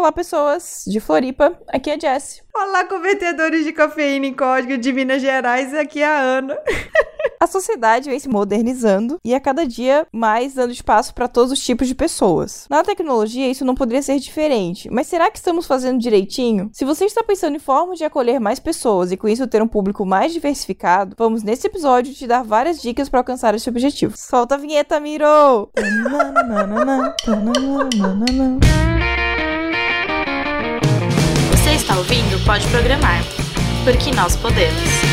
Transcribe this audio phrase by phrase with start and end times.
[0.00, 1.60] Olá, pessoas de Floripa.
[1.68, 2.40] Aqui é a Jessie.
[2.56, 5.74] Olá, convertedores de cafeína em código de Minas Gerais.
[5.74, 6.58] Aqui é a Ana.
[7.38, 11.60] A sociedade vem se modernizando e a cada dia mais dando espaço para todos os
[11.60, 12.66] tipos de pessoas.
[12.70, 16.70] Na tecnologia, isso não poderia ser diferente, mas será que estamos fazendo direitinho?
[16.72, 19.68] Se você está pensando em formas de acolher mais pessoas e com isso ter um
[19.68, 24.14] público mais diversificado, vamos nesse episódio te dar várias dicas para alcançar esse objetivo.
[24.16, 25.70] Solta a vinheta, Miro!
[31.90, 33.20] Está ouvindo Pode Programar,
[33.84, 35.09] porque nós podemos.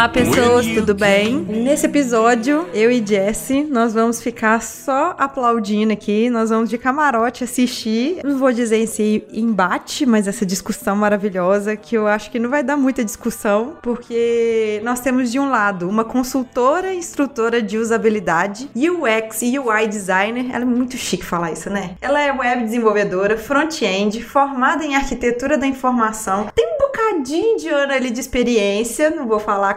[0.00, 1.44] Olá, pessoas, tudo bem?
[1.46, 7.44] Nesse episódio, eu e Jessie, nós vamos ficar só aplaudindo aqui, nós vamos de camarote
[7.44, 8.16] assistir.
[8.24, 12.62] Não vou dizer esse embate, mas essa discussão maravilhosa que eu acho que não vai
[12.62, 18.70] dar muita discussão, porque nós temos de um lado uma consultora e instrutora de usabilidade,
[18.74, 20.46] UX e UI designer.
[20.50, 21.90] Ela é muito chique falar isso, né?
[22.00, 26.48] Ela é web desenvolvedora, front-end, formada em arquitetura da informação.
[26.54, 29.74] Tem um bocadinho de ano ali de experiência, não vou falar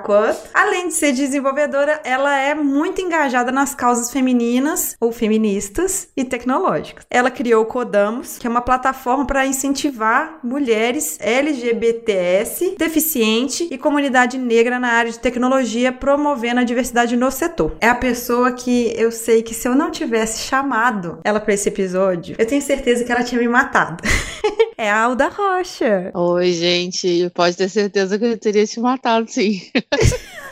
[0.54, 7.06] Além de ser desenvolvedora, ela é muito engajada nas causas femininas ou feministas e tecnológicas.
[7.10, 14.38] Ela criou o Codamos, que é uma plataforma para incentivar mulheres LGBTS, deficiente e comunidade
[14.38, 17.76] negra na área de tecnologia, promovendo a diversidade no setor.
[17.80, 21.70] É a pessoa que eu sei que se eu não tivesse chamado ela para esse
[21.70, 23.98] episódio, eu tenho certeza que ela tinha me matado.
[24.78, 26.12] é a Alda Rocha.
[26.14, 27.30] Oi, gente.
[27.34, 29.62] Pode ter certeza que eu teria te matado, sim.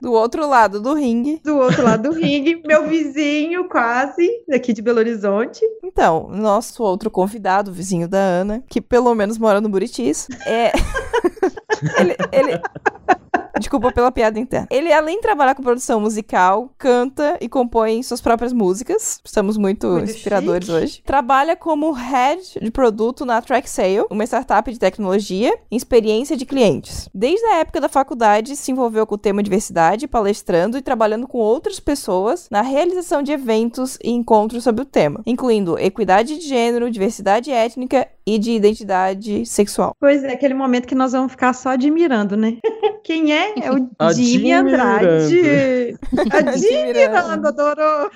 [0.00, 1.40] Do outro lado do ringue.
[1.42, 5.60] Do outro lado do ringue, meu vizinho quase, daqui de Belo Horizonte.
[5.82, 10.70] Então, nosso outro convidado, vizinho da Ana, que pelo menos mora no Buritis, é.
[11.98, 12.60] ele, ele,
[13.58, 14.66] Desculpa pela piada interna.
[14.70, 19.20] Ele, além de trabalhar com produção musical, canta e compõe suas próprias músicas.
[19.24, 20.78] Estamos muito, muito inspiradores chique.
[20.78, 21.02] hoje.
[21.04, 26.44] Trabalha como head de produto na Track Sale, uma startup de tecnologia e experiência de
[26.44, 27.08] clientes.
[27.14, 31.38] Desde a época da faculdade, se envolveu com o tema diversidade, palestrando e trabalhando com
[31.38, 36.90] outras pessoas na realização de eventos e encontros sobre o tema, incluindo equidade de gênero,
[36.90, 39.94] diversidade étnica e de identidade sexual.
[40.00, 42.58] Pois é, aquele momento que nós vamos ficar só admirando, né?
[43.04, 43.45] Quem é?
[43.54, 45.96] É o Jimmy Andrade.
[46.30, 48.10] Admirando, adorou.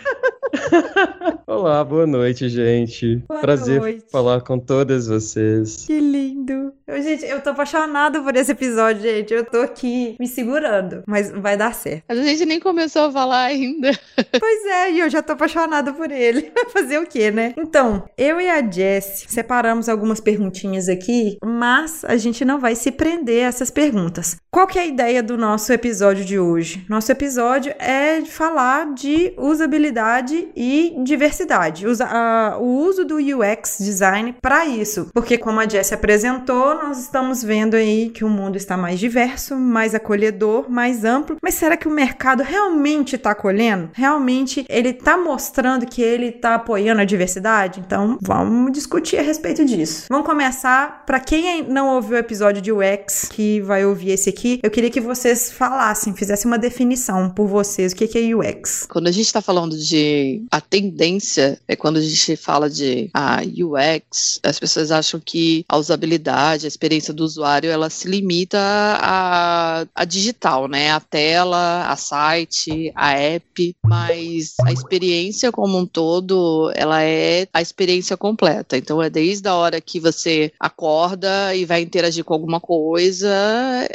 [1.47, 3.17] Olá, boa noite, gente.
[3.29, 4.05] Boa Prazer noite.
[4.11, 5.85] falar com todas vocês.
[5.87, 6.73] Que lindo.
[6.91, 9.33] Eu, gente, eu tô apaixonada por esse episódio, gente.
[9.33, 12.03] Eu tô aqui me segurando, mas vai dar certo.
[12.09, 13.91] A gente nem começou a falar ainda.
[14.41, 16.53] Pois é, e eu já tô apaixonada por ele.
[16.73, 17.53] Fazer o quê, né?
[17.59, 22.91] Então, eu e a Jess separamos algumas perguntinhas aqui, mas a gente não vai se
[22.91, 24.37] prender a essas perguntas.
[24.51, 26.85] Qual que é a ideia do nosso episódio de hoje?
[26.89, 31.87] Nosso episódio é falar de usabilidade e diversidade.
[31.87, 35.11] Usa, uh, o uso do UX design para isso.
[35.13, 39.55] Porque, como a Jess apresentou, nós estamos vendo aí que o mundo está mais diverso,
[39.55, 41.37] mais acolhedor, mais amplo.
[41.43, 43.91] Mas será que o mercado realmente está acolhendo?
[43.93, 47.81] Realmente ele está mostrando que ele está apoiando a diversidade?
[47.81, 50.07] Então, vamos discutir a respeito disso.
[50.09, 51.05] Vamos começar.
[51.05, 54.91] Para quem não ouviu o episódio de UX, que vai ouvir esse aqui, eu queria
[54.91, 57.93] que vocês falassem, fizessem uma definição por vocês.
[57.93, 58.87] O que é UX?
[58.89, 63.41] Quando a gente está falando de a tendência, é quando a gente fala de a
[63.43, 70.05] UX, as pessoas acham que a usabilidade, experiência do usuário, ela se limita a, a
[70.05, 70.91] digital, né?
[70.91, 77.61] A tela, a site, a app, mas a experiência como um todo, ela é a
[77.61, 78.77] experiência completa.
[78.77, 83.29] Então é desde a hora que você acorda e vai interagir com alguma coisa,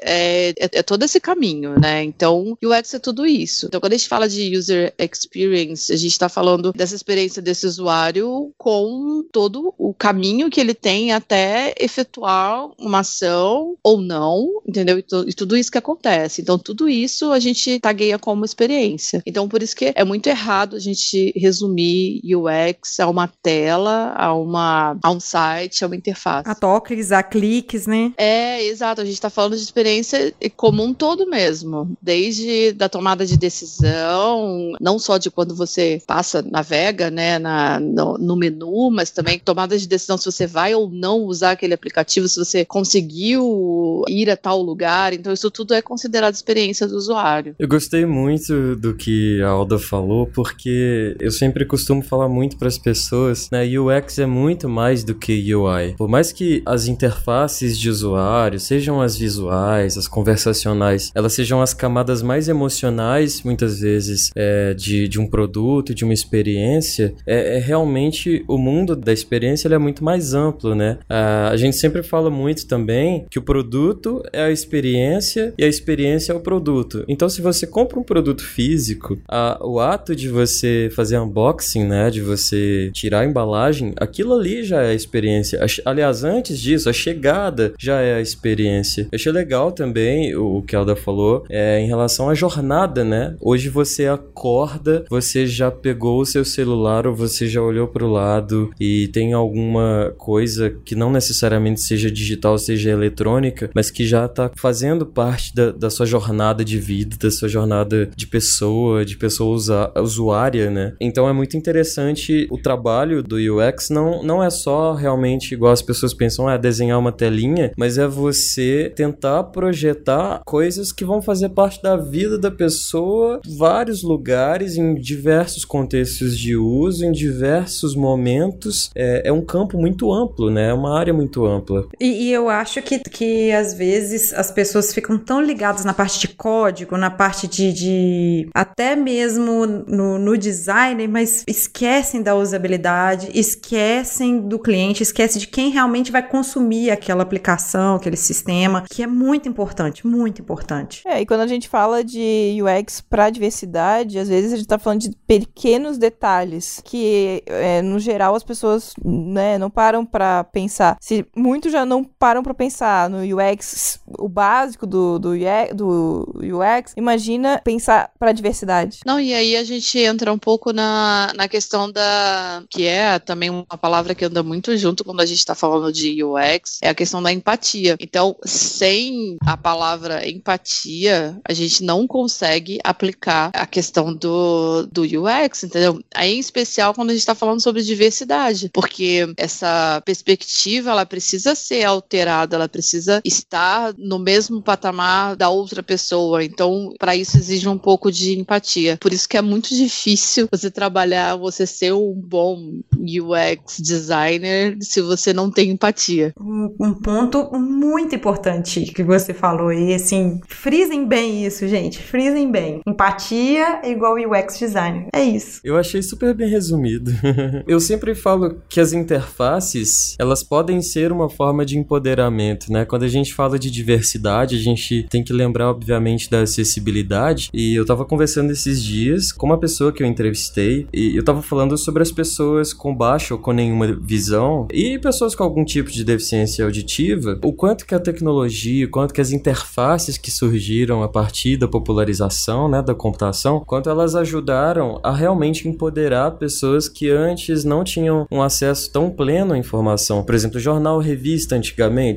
[0.01, 2.03] é, é, é todo esse caminho, né?
[2.03, 3.67] Então, UX é tudo isso.
[3.67, 7.65] Então, quando a gente fala de user experience, a gente está falando dessa experiência desse
[7.65, 14.97] usuário com todo o caminho que ele tem até efetuar uma ação ou não, entendeu?
[14.99, 16.41] E, e tudo isso que acontece.
[16.41, 19.21] Então, tudo isso a gente tagueia como experiência.
[19.25, 24.33] Então, por isso que é muito errado a gente resumir UX a uma tela, a,
[24.33, 26.49] uma, a um site, a uma interface.
[26.49, 28.13] A toques, a cliques, né?
[28.17, 29.01] É, exato.
[29.01, 31.95] A gente está falando de experiência como um todo mesmo.
[32.01, 38.17] Desde da tomada de decisão, não só de quando você passa, navega, né, na, no,
[38.17, 42.27] no menu, mas também tomada de decisão se você vai ou não usar aquele aplicativo,
[42.27, 45.13] se você conseguiu ir a tal lugar.
[45.13, 47.55] Então, isso tudo é considerado experiência do usuário.
[47.57, 52.67] Eu gostei muito do que a Alda falou, porque eu sempre costumo falar muito para
[52.67, 53.65] as pessoas, né?
[53.65, 55.95] UX é muito mais do que UI.
[55.97, 61.73] Por mais que as interfaces de usuário, sejam as visuais, as conversacionais, elas sejam as
[61.73, 67.59] camadas mais emocionais, muitas vezes, é, de, de um produto, de uma experiência, é, é
[67.59, 70.99] realmente o mundo da experiência é muito mais amplo, né?
[71.09, 75.67] A, a gente sempre fala muito também que o produto é a experiência e a
[75.67, 77.03] experiência é o produto.
[77.07, 82.09] Então, se você compra um produto físico, a, o ato de você fazer unboxing, né,
[82.09, 85.59] de você tirar a embalagem, aquilo ali já é a experiência.
[85.85, 89.03] Aliás, antes disso, a chegada já é a experiência.
[89.11, 93.03] Eu achei legal também o, o que a Alda falou é, em relação à jornada,
[93.03, 93.35] né?
[93.39, 98.11] Hoje você acorda, você já pegou o seu celular ou você já olhou para o
[98.11, 104.25] lado e tem alguma coisa que não necessariamente seja digital, seja eletrônica, mas que já
[104.25, 109.17] está fazendo parte da, da sua jornada de vida, da sua jornada de pessoa, de
[109.17, 110.93] pessoa usa, usuária, né?
[110.99, 115.81] Então é muito interessante o trabalho do UX não, não é só realmente igual as
[115.81, 121.49] pessoas pensam, é desenhar uma telinha, mas é você tentar projetar coisas que vão fazer
[121.49, 128.89] parte da vida da pessoa, vários lugares, em diversos contextos de uso, em diversos momentos.
[128.95, 130.69] É, é um campo muito amplo, né?
[130.69, 131.85] É uma área muito ampla.
[131.99, 136.19] E, e eu acho que, que às vezes as pessoas ficam tão ligadas na parte
[136.19, 143.29] de código, na parte de, de até mesmo no, no design, mas esquecem da usabilidade,
[143.33, 149.07] esquecem do cliente, esquecem de quem realmente vai consumir aquela aplicação, aquele sistema, que é
[149.07, 151.03] muito importante, muito importante.
[151.05, 154.79] É, e quando a gente fala de UX para diversidade, às vezes a gente tá
[154.79, 160.97] falando de pequenos detalhes que, é, no geral, as pessoas né, não param para pensar.
[161.01, 167.61] Se muitos já não param para pensar no UX, o básico do, do, UX, imagina
[167.63, 168.99] pensar para diversidade.
[169.05, 172.63] Não, e aí a gente entra um pouco na, na questão da.
[172.69, 176.23] que é também uma palavra que anda muito junto quando a gente está falando de
[176.23, 177.95] UX, é a questão da empatia.
[177.99, 185.63] Então, sem a palavra empatia, a gente não consegue aplicar a questão do, do UX,
[185.63, 186.01] entendeu?
[186.13, 191.55] Aí, em especial, quando a gente está falando sobre diversidade, porque essa perspectiva ela precisa
[191.55, 196.43] ser alterada, ela precisa estar no mesmo patamar da outra pessoa.
[196.43, 198.97] Então, para isso exige um pouco de empatia.
[198.99, 205.01] Por isso que é muito difícil você trabalhar, você ser um bom UX designer se
[205.01, 206.33] você não tem empatia.
[206.39, 212.51] Um, um ponto muito importante que você falou e assim, frisem bem isso, gente, frisem
[212.51, 212.81] bem.
[212.87, 215.07] Empatia é igual UX designer.
[215.13, 215.61] É isso.
[215.63, 217.11] Eu achei super bem resumido.
[217.67, 222.83] Eu sempre falo que as interfaces, elas podem ser uma forma de empoderamento, né?
[222.83, 227.49] Quando a gente fala de diversidade, a gente tem que lembrar, obviamente, da acessibilidade.
[227.53, 231.41] E eu tava conversando esses dias com uma pessoa que eu entrevistei e eu tava
[231.41, 235.91] falando sobre as pessoas com baixa ou com nenhuma visão e pessoas com algum tipo
[235.91, 241.03] de deficiência auditiva, o quanto que a tecnologia, o quanto que as interfaces que surgiram
[241.03, 247.09] a partir da popularização, né, da computação, quanto elas ajudaram a realmente empoderar pessoas que
[247.09, 250.23] antes não tinham um acesso tão pleno à informação.
[250.23, 251.74] Por exemplo, jornal, revista antigamente,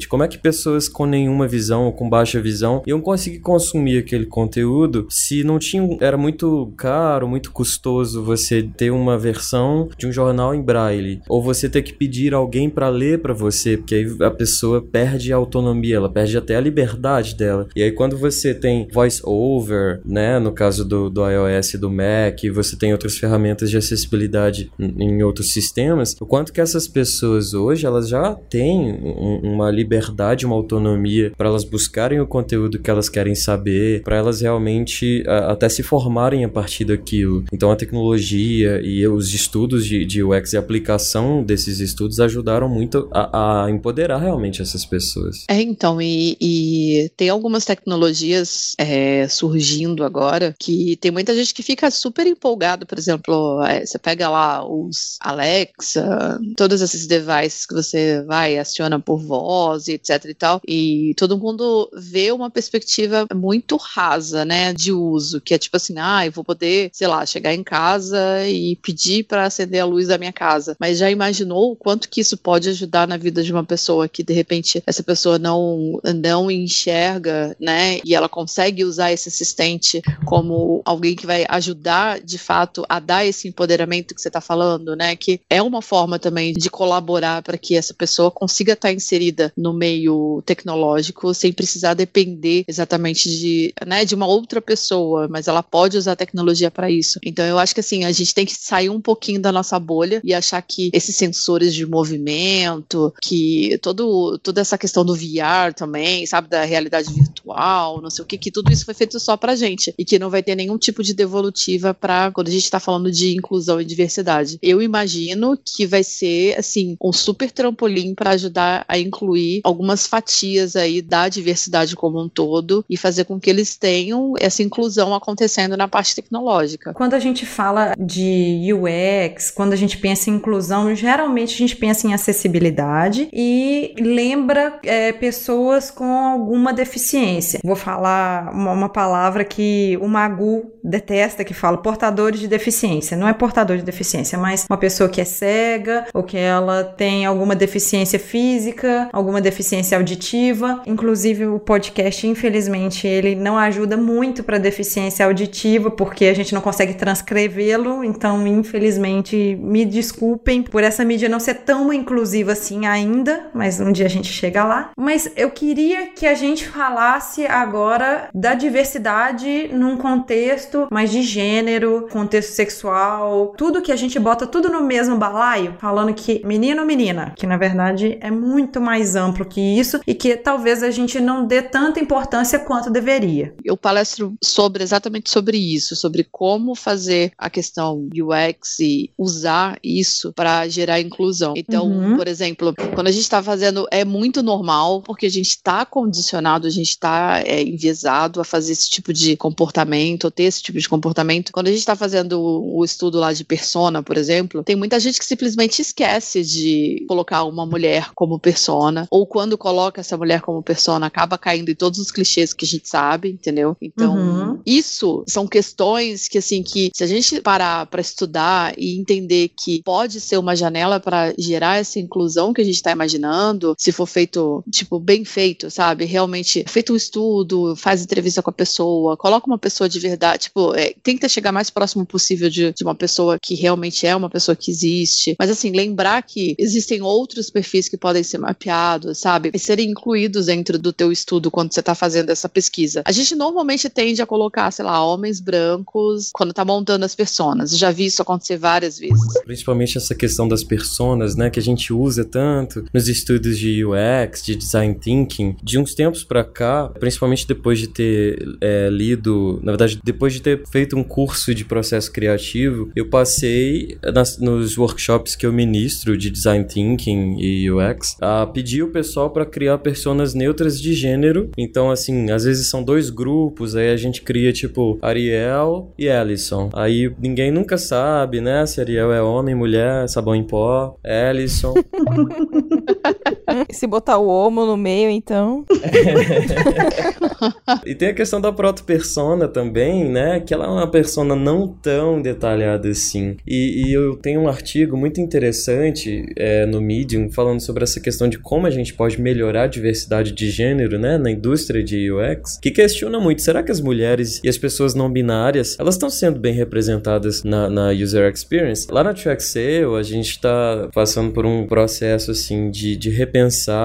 [0.08, 4.26] como é que pessoas com nenhuma visão ou com baixa visão iam conseguir consumir aquele
[4.26, 10.12] conteúdo se não tinha, era muito caro, muito custoso você ter uma versão de um
[10.12, 14.16] jornal em braille, ou você ter que pedir alguém para ler para você, porque aí
[14.20, 17.68] a pessoa perde a autonomia, ela perde até a liberdade dela.
[17.74, 21.90] E aí quando você tem voice over, né, no caso do, do iOS e do
[21.90, 27.54] Mac, você tem outras ferramentas de acessibilidade em outros sistemas, o quanto que essas pessoas
[27.54, 32.90] hoje, elas já têm um, uma liberdade, uma autonomia para elas buscarem o conteúdo que
[32.90, 37.44] elas querem saber, para elas realmente a, até se formarem a partir daquilo.
[37.52, 43.08] Então a tecnologia e os estudos de, de UX e aplicação desses estudos ajudaram muito
[43.12, 45.44] a, a empoderar realmente essas pessoas.
[45.48, 51.62] É, então, e, e tem algumas tecnologias é, surgindo agora que tem muita gente que
[51.62, 57.74] fica super empolgado, por exemplo, é, você pega lá os Alexa, todos esses devices que
[57.74, 63.26] você vai, aciona por voz e etc e tal, e todo mundo vê uma perspectiva
[63.34, 67.24] muito rasa, né, de uso, que é tipo assim, ah, eu vou poder, sei lá,
[67.26, 68.18] chegar em casa
[68.48, 72.20] e pedir para acender a luz da minha casa, mas já imaginou o quanto que
[72.20, 76.50] isso pode ajudar na vida de uma pessoa que de repente essa pessoa não não
[76.50, 78.00] enxerga, né?
[78.04, 83.24] E ela consegue usar esse assistente como alguém que vai ajudar de fato a dar
[83.26, 85.14] esse empoderamento que você está falando, né?
[85.16, 89.17] Que é uma forma também de colaborar para que essa pessoa consiga estar tá inserida
[89.56, 95.62] no meio tecnológico sem precisar depender exatamente de, né, de uma outra pessoa, mas ela
[95.62, 97.18] pode usar a tecnologia para isso.
[97.24, 100.20] Então eu acho que assim, a gente tem que sair um pouquinho da nossa bolha
[100.24, 106.26] e achar que esses sensores de movimento, que todo, toda essa questão do VR também,
[106.26, 109.56] sabe, da realidade virtual, não sei o que, que tudo isso foi feito só pra
[109.56, 112.80] gente e que não vai ter nenhum tipo de devolutiva para quando a gente está
[112.80, 114.58] falando de inclusão e diversidade.
[114.62, 120.76] Eu imagino que vai ser assim um super trampolim para ajudar a incluir algumas fatias
[120.76, 125.76] aí da diversidade como um todo e fazer com que eles tenham essa inclusão acontecendo
[125.76, 126.92] na parte tecnológica.
[126.94, 131.76] Quando a gente fala de UX, quando a gente pensa em inclusão, geralmente a gente
[131.76, 137.60] pensa em acessibilidade e lembra é, pessoas com alguma deficiência.
[137.64, 143.16] Vou falar uma, uma palavra que o Magu detesta, que fala portadores de deficiência.
[143.16, 147.26] Não é portador de deficiência, mas uma pessoa que é cega ou que ela tem
[147.26, 150.82] alguma deficiência física, alguma deficiência auditiva.
[150.86, 156.60] Inclusive o podcast, infelizmente, ele não ajuda muito para deficiência auditiva porque a gente não
[156.60, 158.02] consegue transcrevê-lo.
[158.02, 163.92] Então, infelizmente, me desculpem por essa mídia não ser tão inclusiva assim ainda, mas um
[163.92, 164.90] dia a gente chega lá.
[164.98, 172.08] Mas eu queria que a gente falasse agora da diversidade num contexto mais de gênero,
[172.10, 176.86] contexto sexual, tudo que a gente bota tudo no mesmo balaio, falando que menino ou
[176.86, 181.20] menina, que na verdade é muito mais amplo que isso e que talvez a gente
[181.20, 183.54] não dê tanta importância quanto deveria.
[183.62, 190.32] Eu palestro sobre exatamente sobre isso, sobre como fazer a questão UX e usar isso
[190.32, 191.52] para gerar inclusão.
[191.54, 192.16] Então, uhum.
[192.16, 196.66] por exemplo, quando a gente está fazendo, é muito normal, porque a gente está condicionado,
[196.66, 200.78] a gente está é, enviesado a fazer esse tipo de comportamento, ou ter esse tipo
[200.78, 201.52] de comportamento.
[201.52, 204.98] Quando a gente está fazendo o, o estudo lá de persona, por exemplo, tem muita
[204.98, 208.77] gente que simplesmente esquece de colocar uma mulher como persona,
[209.10, 212.68] ou quando coloca essa mulher como persona, acaba caindo em todos os clichês que a
[212.68, 213.76] gente sabe, entendeu?
[213.80, 214.60] Então, uhum.
[214.64, 219.82] isso são questões que, assim, que se a gente parar para estudar e entender que
[219.82, 224.06] pode ser uma janela para gerar essa inclusão que a gente está imaginando, se for
[224.06, 226.04] feito, tipo, bem feito, sabe?
[226.04, 230.74] Realmente feito um estudo, faz entrevista com a pessoa, coloca uma pessoa de verdade, tipo,
[230.74, 234.56] é, tenta chegar mais próximo possível de, de uma pessoa que realmente é uma pessoa
[234.56, 235.36] que existe.
[235.38, 238.67] Mas assim, lembrar que existem outros perfis que podem ser mapeados,
[239.14, 239.50] sabe?
[239.54, 243.02] E serem incluídos dentro do teu estudo quando você está fazendo essa pesquisa.
[243.04, 247.76] A gente normalmente tende a colocar, sei lá, homens brancos quando tá montando as personas.
[247.76, 249.20] Já vi isso acontecer várias vezes.
[249.44, 254.42] Principalmente essa questão das personas, né, que a gente usa tanto nos estudos de UX,
[254.42, 259.72] de design thinking, de uns tempos para cá, principalmente depois de ter é, lido, na
[259.72, 265.36] verdade, depois de ter feito um curso de processo criativo, eu passei nas, nos workshops
[265.36, 270.34] que eu ministro de design thinking e UX a pedir o pessoal para criar personas
[270.34, 271.48] neutras de gênero.
[271.56, 276.68] Então, assim, às vezes são dois grupos, aí a gente cria tipo Ariel e Ellison.
[276.72, 281.72] Aí ninguém nunca sabe, né, se Ariel é homem, mulher, sabão em pó, Ellison.
[283.72, 285.64] Se botar o homo no meio, então.
[287.84, 290.40] e tem a questão da proto-persona também, né?
[290.40, 293.36] Que ela é uma persona não tão detalhada assim.
[293.46, 298.28] E, e eu tenho um artigo muito interessante é, no Medium falando sobre essa questão
[298.28, 301.18] de como a gente pode melhorar a diversidade de gênero, né?
[301.18, 305.10] Na indústria de UX, que questiona muito: será que as mulheres e as pessoas não
[305.10, 308.86] binárias elas estão sendo bem representadas na, na user experience?
[308.90, 313.37] Lá na TrackSale, a gente está passando por um processo assim de, de repensar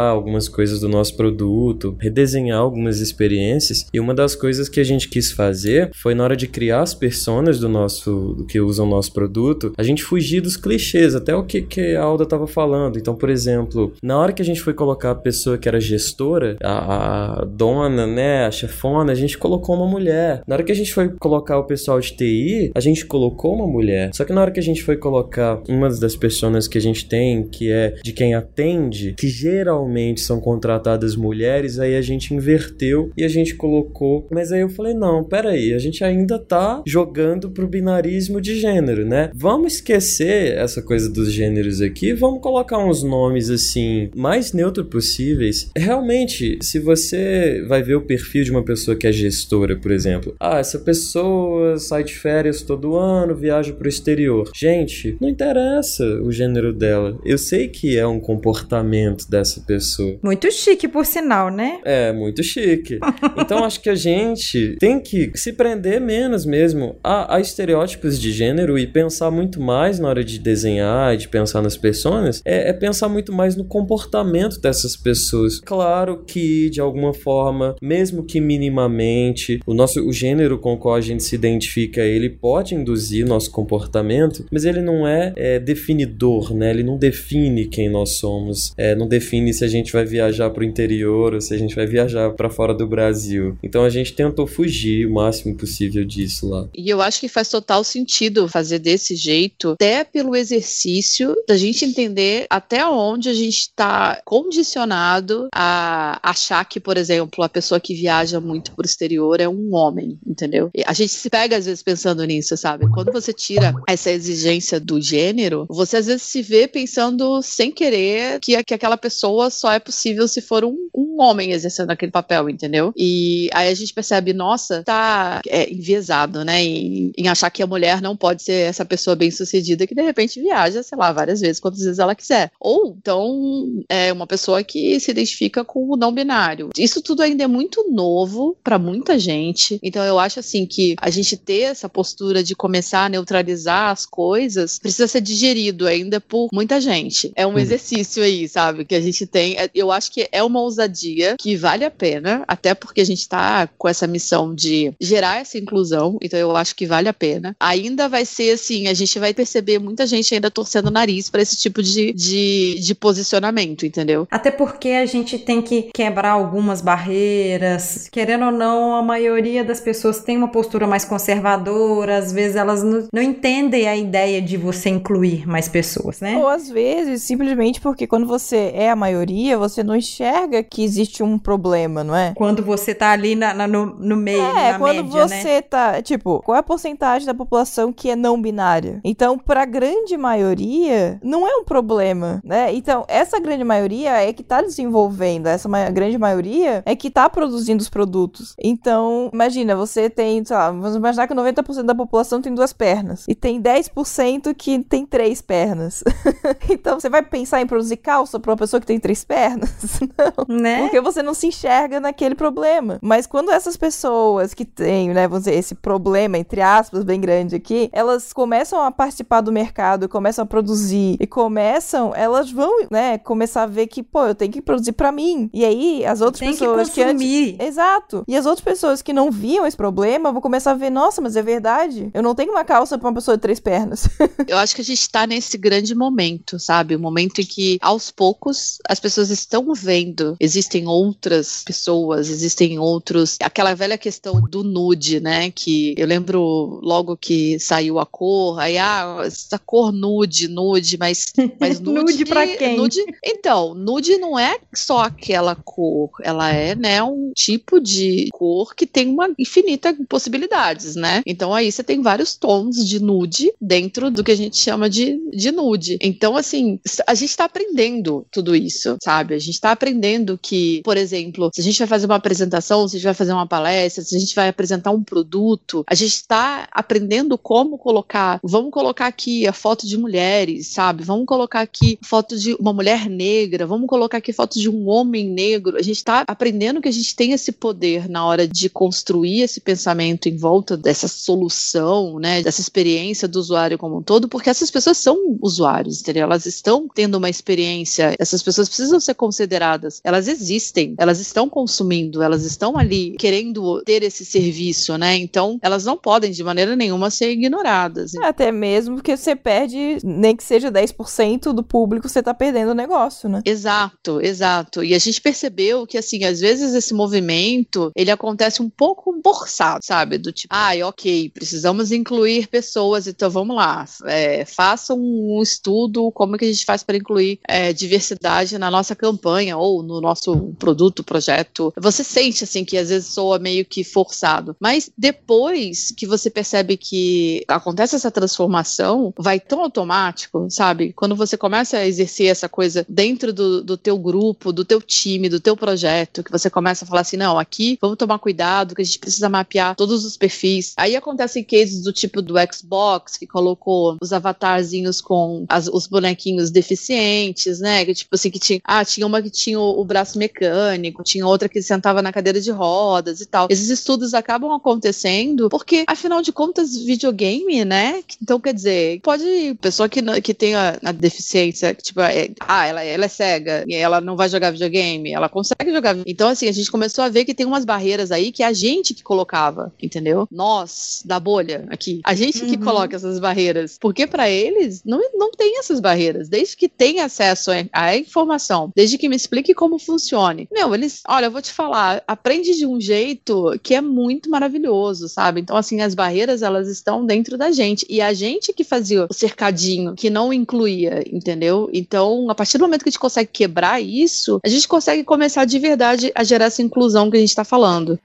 [0.09, 3.85] algumas coisas do nosso produto, redesenhar algumas experiências.
[3.93, 6.93] E uma das coisas que a gente quis fazer foi na hora de criar as
[6.93, 11.43] personas do nosso que usam o nosso produto, a gente fugir dos clichês, até o
[11.43, 12.97] que, que a Alda estava falando.
[12.97, 16.57] Então, por exemplo, na hora que a gente foi colocar a pessoa que era gestora,
[16.61, 20.41] a, a dona, né, a chefona, a gente colocou uma mulher.
[20.47, 23.67] Na hora que a gente foi colocar o pessoal de TI, a gente colocou uma
[23.67, 24.11] mulher.
[24.13, 27.07] Só que na hora que a gente foi colocar uma das pessoas que a gente
[27.07, 33.11] tem, que é de quem atende, que geralmente são contratadas mulheres, aí a gente inverteu
[33.17, 34.25] e a gente colocou.
[34.31, 39.05] Mas aí eu falei: não, peraí, a gente ainda tá jogando pro binarismo de gênero,
[39.05, 39.29] né?
[39.33, 45.69] Vamos esquecer essa coisa dos gêneros aqui, vamos colocar uns nomes assim, mais neutro possíveis.
[45.75, 50.35] Realmente, se você vai ver o perfil de uma pessoa que é gestora, por exemplo,
[50.39, 54.49] ah, essa pessoa sai de férias todo ano, viaja pro exterior.
[54.55, 57.17] Gente, não interessa o gênero dela.
[57.25, 60.17] Eu sei que é um comportamento dessa pessoa.
[60.21, 61.79] Muito chique, por sinal, né?
[61.83, 62.99] É, muito chique.
[63.37, 68.31] Então acho que a gente tem que se prender menos mesmo a, a estereótipos de
[68.31, 72.73] gênero e pensar muito mais na hora de desenhar, de pensar nas pessoas, é, é
[72.73, 75.59] pensar muito mais no comportamento dessas pessoas.
[75.59, 80.95] Claro que, de alguma forma, mesmo que minimamente, o nosso o gênero com o qual
[80.95, 86.53] a gente se identifica, ele pode induzir nosso comportamento, mas ele não é, é definidor,
[86.53, 86.69] né?
[86.69, 89.22] Ele não define quem nós somos, é, não define
[89.53, 92.49] se a gente vai viajar para o interior ou se a gente vai viajar para
[92.49, 93.57] fora do Brasil.
[93.63, 96.67] Então a gente tentou fugir o máximo possível disso lá.
[96.75, 101.85] E eu acho que faz total sentido fazer desse jeito, até pelo exercício da gente
[101.85, 107.93] entender até onde a gente está condicionado a achar que, por exemplo, a pessoa que
[107.93, 110.69] viaja muito para o exterior é um homem, entendeu?
[110.75, 112.89] E a gente se pega às vezes pensando nisso, sabe?
[112.89, 118.39] Quando você tira essa exigência do gênero, você às vezes se vê pensando sem querer
[118.39, 122.49] que, que aquela pessoa só é possível se for um, um homem exercendo aquele papel,
[122.49, 122.93] entendeu?
[122.95, 126.63] E aí a gente percebe, nossa, tá é, enviesado, né?
[126.63, 130.01] Em, em achar que a mulher não pode ser essa pessoa bem sucedida que de
[130.01, 132.49] repente viaja, sei lá, várias vezes, quantas vezes ela quiser.
[132.57, 136.69] Ou então é uma pessoa que se identifica com o não binário.
[136.77, 139.79] Isso tudo ainda é muito novo para muita gente.
[139.83, 144.05] Então eu acho assim que a gente ter essa postura de começar a neutralizar as
[144.05, 147.33] coisas precisa ser digerido ainda por muita gente.
[147.35, 149.57] É um exercício aí, sabe, que a gente tem.
[149.57, 153.27] É, eu acho que é uma ousadia que vale a pena, até porque a gente
[153.27, 157.55] tá com essa missão de gerar essa inclusão, então eu acho que vale a pena.
[157.59, 161.41] Ainda vai ser assim, a gente vai perceber muita gente ainda torcendo o nariz para
[161.41, 164.27] esse tipo de, de, de posicionamento, entendeu?
[164.29, 168.07] Até porque a gente tem que quebrar algumas barreiras.
[168.11, 172.83] Querendo ou não, a maioria das pessoas tem uma postura mais conservadora, às vezes elas
[172.83, 176.37] não, não entendem a ideia de você incluir mais pessoas, né?
[176.37, 181.23] Ou às vezes, simplesmente porque quando você é a maioria, você não enxerga que existe
[181.23, 182.33] um problema, não é?
[182.35, 185.61] Quando você tá ali na, na- no, no meio, É, na quando média, você né?
[185.61, 186.01] tá.
[186.01, 188.99] Tipo, qual é a porcentagem da população que é não binária?
[189.03, 192.73] Então, pra grande maioria, não é um problema, né?
[192.73, 197.29] Então, essa grande maioria é que tá desenvolvendo, essa ma- grande maioria é que tá
[197.29, 198.53] produzindo os produtos.
[198.59, 203.25] Então, imagina, você tem, sei lá, vamos imaginar que 90% da população tem duas pernas
[203.27, 206.03] e tem 10% que tem três pernas.
[206.69, 209.69] então, você vai pensar em produzir calça pra uma pessoa que tem três pernas?
[210.47, 210.63] Não.
[210.63, 210.81] Né?
[210.81, 212.99] Porque você não se enxerga naquele problema.
[213.01, 217.55] Mas quando essas pessoas que têm, né, vamos dizer, esse problema, entre aspas, bem grande
[217.55, 223.17] aqui, elas começam a participar do mercado, começam a produzir e começam, elas vão, né,
[223.17, 225.49] começar a ver que, pô, eu tenho que produzir pra mim.
[225.53, 227.13] E aí, as outras Tem que pessoas que, antes.
[227.13, 227.61] consumir.
[227.61, 228.23] Exato.
[228.27, 231.35] E as outras pessoas que não viam esse problema vão começar a ver, nossa, mas
[231.35, 232.09] é verdade.
[232.13, 234.07] Eu não tenho uma calça pra uma pessoa de três pernas.
[234.47, 236.95] Eu acho que a gente tá nesse grande momento, sabe?
[236.95, 240.35] O momento em que, aos poucos, as pessoas estão vendo.
[240.39, 243.37] Existem outras pessoas, existem outros.
[243.41, 245.51] Aquela velha questão do nude, né?
[245.51, 251.33] Que eu lembro logo que saiu a cor, aí, ah, essa cor nude, nude, mas,
[251.59, 252.13] mas nude.
[252.13, 252.77] Nude pra quem?
[252.77, 258.75] Nude, então, nude não é só aquela cor, ela é, né, um tipo de cor
[258.75, 261.21] que tem uma infinita possibilidades, né?
[261.25, 265.19] Então aí você tem vários tons de nude dentro do que a gente chama de,
[265.31, 265.97] de nude.
[266.01, 269.33] Então, assim, a gente tá aprendendo tudo isso, sabe?
[269.33, 272.95] A gente tá aprendendo que, por exemplo, se a gente vai fazer uma apresentação, se
[272.95, 276.25] a gente vai fazer uma palestra, se a gente vai apresentar um produto, a gente
[276.27, 281.03] tá aprendendo como colocar, vamos colocar aqui a foto de mulheres, sabe?
[281.03, 285.27] Vamos colocar aqui foto de uma mulher negra, vamos colocar aqui foto de um homem
[285.29, 285.77] negro.
[285.77, 289.59] A gente tá aprendendo que a gente tem esse poder na hora de construir esse
[289.59, 294.69] pensamento em volta dessa solução, né, dessa experiência do usuário como um todo, porque essas
[294.69, 296.23] pessoas são usuários, entendeu?
[296.23, 302.21] Elas estão tendo uma experiência, essas pessoas precisam ser consideradas, elas existem, elas estão consumindo,
[302.21, 305.15] elas estão ali querendo ter esse serviço, né?
[305.15, 308.13] Então, elas não podem de maneira nenhuma ser ignoradas.
[308.15, 312.75] Até mesmo porque você perde, nem que seja 10% do público, você tá perdendo o
[312.75, 313.41] negócio, né?
[313.45, 314.83] Exato, exato.
[314.83, 319.79] E a gente percebeu que, assim, às vezes esse movimento, ele acontece um pouco forçado,
[319.83, 320.17] sabe?
[320.17, 326.37] Do tipo, ai, ok, precisamos incluir pessoas, então vamos lá, é, façam um estudo, como
[326.37, 330.53] que a gente faz para incluir é, diversidade verdade, na nossa campanha ou no nosso
[330.57, 334.55] produto, projeto, você sente assim que às vezes soa meio que forçado.
[334.59, 340.93] Mas depois que você percebe que acontece essa transformação, vai tão automático, sabe?
[340.93, 345.29] Quando você começa a exercer essa coisa dentro do, do teu grupo, do teu time,
[345.29, 348.81] do teu projeto, que você começa a falar assim, não, aqui vamos tomar cuidado, que
[348.81, 350.73] a gente precisa mapear todos os perfis.
[350.77, 356.49] Aí acontecem cases do tipo do Xbox, que colocou os avatarzinhos com as, os bonequinhos
[356.49, 357.85] deficientes, né?
[357.85, 358.59] Que tipo assim, que tinha.
[358.63, 362.39] Ah, tinha uma que tinha o, o braço mecânico, tinha outra que sentava na cadeira
[362.39, 363.47] de rodas e tal.
[363.49, 368.03] Esses estudos acabam acontecendo porque, afinal de contas, videogame, né?
[368.21, 369.23] Então, quer dizer, pode.
[369.61, 373.75] Pessoa que, que tem a, a deficiência, tipo, é, ah, ela, ela é cega e
[373.75, 375.95] ela não vai jogar videogame, ela consegue jogar.
[376.05, 378.93] Então, assim, a gente começou a ver que tem umas barreiras aí que a gente
[378.93, 380.27] que colocava, entendeu?
[380.31, 382.01] Nós, da bolha, aqui.
[382.03, 382.63] A gente que uhum.
[382.63, 383.77] coloca essas barreiras.
[383.79, 386.29] Porque para eles, não, não tem essas barreiras.
[386.29, 390.47] Desde que tem acesso à informação, desde que me explique como funcione.
[390.51, 395.09] Meu, eles, olha, eu vou te falar, aprende de um jeito que é muito maravilhoso,
[395.09, 395.41] sabe?
[395.41, 397.85] Então, assim, as barreiras, elas estão dentro da gente.
[397.89, 401.69] E a gente que fazia o cercadinho, que não incluía, entendeu?
[401.73, 405.45] Então, a partir do momento que a gente consegue quebrar isso, a gente consegue começar
[405.45, 407.99] de verdade a gerar essa inclusão que a gente está falando.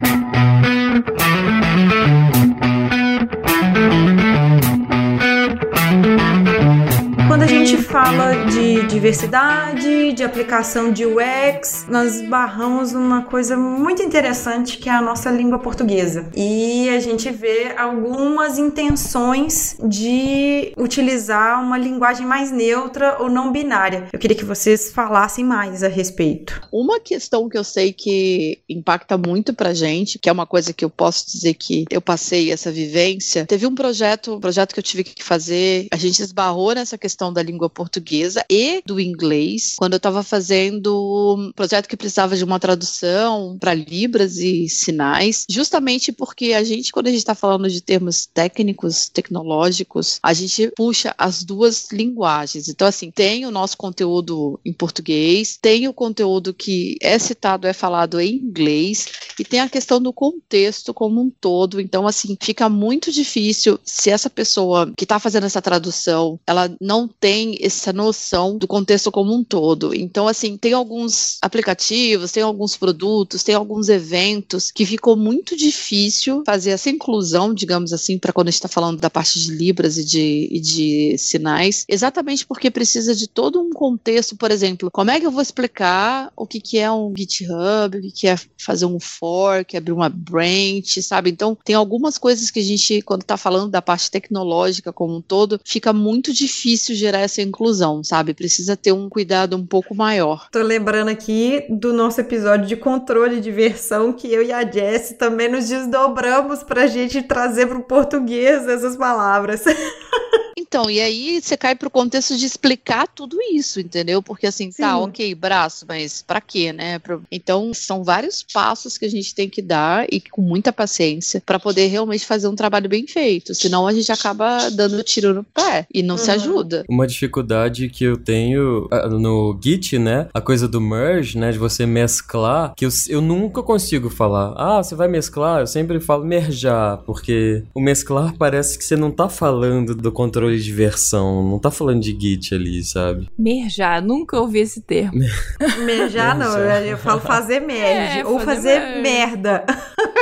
[7.29, 14.03] Quando a gente fala de diversidade, de aplicação de UX, nós barramos uma coisa muito
[14.03, 16.31] interessante que é a nossa língua portuguesa.
[16.35, 24.09] E a gente vê algumas intenções de utilizar uma linguagem mais neutra ou não binária.
[24.11, 26.63] Eu queria que vocês falassem mais a respeito.
[26.73, 30.85] Uma questão que eu sei que impacta muito pra gente, que é uma coisa que
[30.85, 34.85] eu posso dizer que eu passei essa vivência, teve um projeto, um projeto que eu
[34.85, 39.75] tive que fazer, a gente esbarrou nessa questão questão da língua portuguesa e do inglês,
[39.77, 45.45] quando eu estava fazendo um projeto que precisava de uma tradução para libras e sinais,
[45.51, 50.71] justamente porque a gente, quando a gente está falando de termos técnicos, tecnológicos, a gente
[50.77, 52.69] puxa as duas linguagens.
[52.69, 57.73] Então, assim, tem o nosso conteúdo em português, tem o conteúdo que é citado, é
[57.73, 59.09] falado em inglês,
[59.41, 61.81] e tem a questão do contexto como um todo.
[61.81, 67.08] Então, assim, fica muito difícil se essa pessoa que está fazendo essa tradução, ela não
[67.09, 69.95] tem essa noção do contexto como um todo.
[69.95, 76.43] Então, assim, tem alguns aplicativos, tem alguns produtos, tem alguns eventos que ficou muito difícil
[76.45, 79.99] fazer essa inclusão, digamos assim, para quando a gente está falando da parte de Libras
[79.99, 85.11] e de, e de sinais, exatamente porque precisa de todo um contexto, por exemplo, como
[85.11, 88.37] é que eu vou explicar o que, que é um GitHub, o que, que é
[88.59, 91.31] fazer um fork, abrir uma branch, sabe?
[91.31, 95.23] Então, tem algumas coisas que a gente, quando está falando da parte tecnológica como um
[95.23, 98.35] todo, fica muito difícil gerar essa inclusão, sabe?
[98.35, 100.49] Precisa ter um cuidado um pouco maior.
[100.51, 105.15] Tô lembrando aqui do nosso episódio de controle de versão que eu e a Jess
[105.19, 109.63] também nos desdobramos pra gente trazer pro português essas palavras.
[110.69, 114.23] Então, e aí você cai pro contexto de explicar tudo isso, entendeu?
[114.23, 114.83] Porque assim, tá, Sim.
[114.83, 117.01] tá, ok, braço, mas para quê, né?
[117.33, 121.59] Então, são vários passos que a gente tem que dar e com muita paciência para
[121.59, 123.55] poder realmente fazer um trabalho bem feito.
[123.55, 126.21] Senão a gente acaba dando tiro no pé e não uhum.
[126.21, 126.85] se ajuda.
[126.87, 130.29] Uma dificuldade que eu tenho ah, no Git, né?
[130.35, 131.51] A coisa do merge, né?
[131.51, 134.53] De você mesclar, que eu, eu nunca consigo falar.
[134.59, 135.61] Ah, você vai mesclar?
[135.61, 140.58] Eu sempre falo merjar, porque o mesclar parece que você não tá falando do controle
[140.65, 143.29] de versão, não tá falando de Git ali, sabe?
[143.39, 145.19] Merjar, nunca ouvi esse termo.
[145.85, 149.65] Merjar não, eu falo fazer merge, é, ou fazer, fazer merda.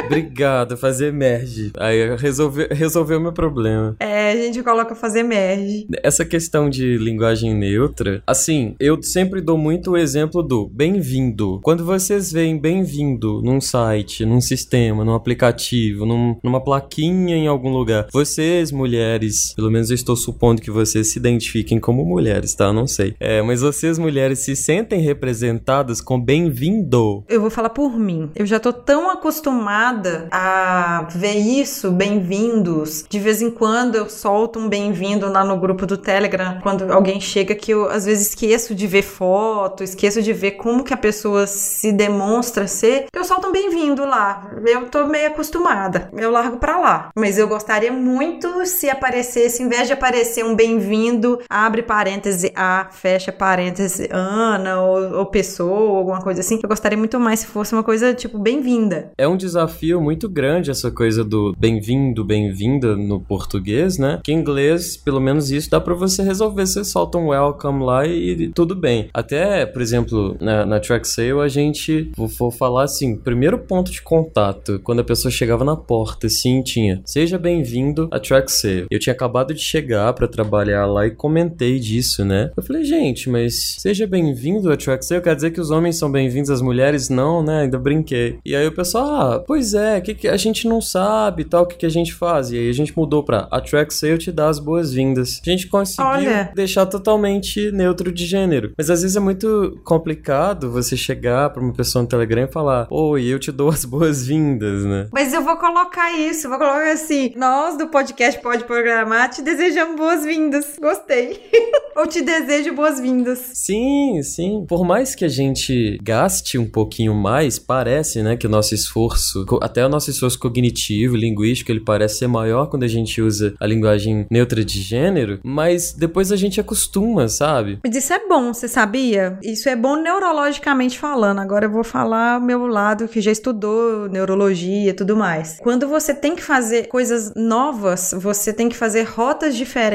[0.05, 1.73] Obrigado, fazer merge.
[1.79, 3.97] Aí resolveu, resolveu meu problema.
[3.99, 5.87] É, a gente coloca fazer merge.
[6.03, 11.61] Essa questão de linguagem neutra, assim, eu sempre dou muito o exemplo do bem-vindo.
[11.63, 17.71] Quando vocês veem bem-vindo num site, num sistema, num aplicativo, num, numa plaquinha em algum
[17.71, 22.65] lugar, vocês, mulheres, pelo menos eu estou supondo que vocês se identifiquem como mulheres, tá?
[22.65, 23.15] Eu não sei.
[23.21, 27.25] É, mas vocês, mulheres, se sentem representadas com bem-vindo?
[27.29, 28.31] Eu vou falar por mim.
[28.35, 33.05] Eu já tô tão acostumada a ver isso, bem-vindos.
[33.09, 37.21] De vez em quando eu solto um bem-vindo lá no grupo do Telegram, quando alguém
[37.21, 40.97] chega que eu às vezes esqueço de ver foto, esqueço de ver como que a
[40.97, 43.07] pessoa se demonstra ser.
[43.15, 44.51] Eu solto um bem-vindo lá.
[44.67, 46.11] Eu tô meio acostumada.
[46.17, 47.11] Eu largo pra lá.
[47.17, 52.51] Mas eu gostaria muito se aparecesse, em vez de aparecer aparecer um bem-vindo, abre parêntese
[52.57, 56.59] A, fecha parêntese Ana ou, ou pessoa alguma coisa assim.
[56.63, 59.11] Eu gostaria muito mais se fosse uma coisa tipo bem-vinda.
[59.19, 64.19] É um desafio muito grande essa coisa do bem-vindo, bem-vinda no português, né?
[64.25, 66.67] Que em inglês, pelo menos isso, dá pra você resolver.
[66.67, 69.11] Você solta um welcome lá e tudo bem.
[69.13, 74.01] Até, por exemplo, na, na Track Sale, a gente, vou, falar assim, primeiro ponto de
[74.01, 78.87] contato, quando a pessoa chegava na porta, assim, tinha, seja bem-vindo a Track Sale.
[78.91, 82.51] Eu tinha acabado de chegar para trabalhar lá e comentei disso, né?
[82.57, 86.11] Eu falei, gente, mas seja bem-vindo a Track Sale, quer dizer que os homens são
[86.11, 87.63] bem-vindos, as mulheres não, né?
[87.63, 88.39] Ainda brinquei.
[88.45, 91.67] E aí o pessoal, ah, pois é, que, que a gente não sabe tal, o
[91.67, 92.51] que, que a gente faz?
[92.51, 95.41] E aí a gente mudou pra a Track Sale te dá as boas-vindas.
[95.45, 96.51] A gente conseguiu Olha.
[96.55, 98.73] deixar totalmente neutro de gênero.
[98.77, 102.87] Mas às vezes é muito complicado você chegar pra uma pessoa no Telegram e falar,
[102.91, 105.09] oi, eu te dou as boas-vindas, né?
[105.13, 109.96] Mas eu vou colocar isso, vou colocar assim: nós do podcast Pode Programar te desejamos
[109.97, 110.77] boas-vindas.
[110.81, 111.41] Gostei.
[111.97, 113.39] Ou te desejo boas-vindas.
[113.55, 114.67] Sim, sim.
[114.69, 119.47] Por mais que a gente gaste um pouquinho mais, parece, né, que o nosso esforço,
[119.63, 123.67] até o nosso esforço cognitivo, linguístico, ele parece ser maior quando a gente usa a
[123.67, 127.79] linguagem neutra de gênero, mas depois a gente acostuma, sabe?
[127.83, 129.39] Mas isso é bom, você sabia?
[129.43, 131.39] Isso é bom neurologicamente falando.
[131.39, 135.59] Agora eu vou falar o meu lado que já estudou neurologia e tudo mais.
[135.63, 139.86] Quando você tem que fazer coisas novas, você tem que fazer rotas diferentes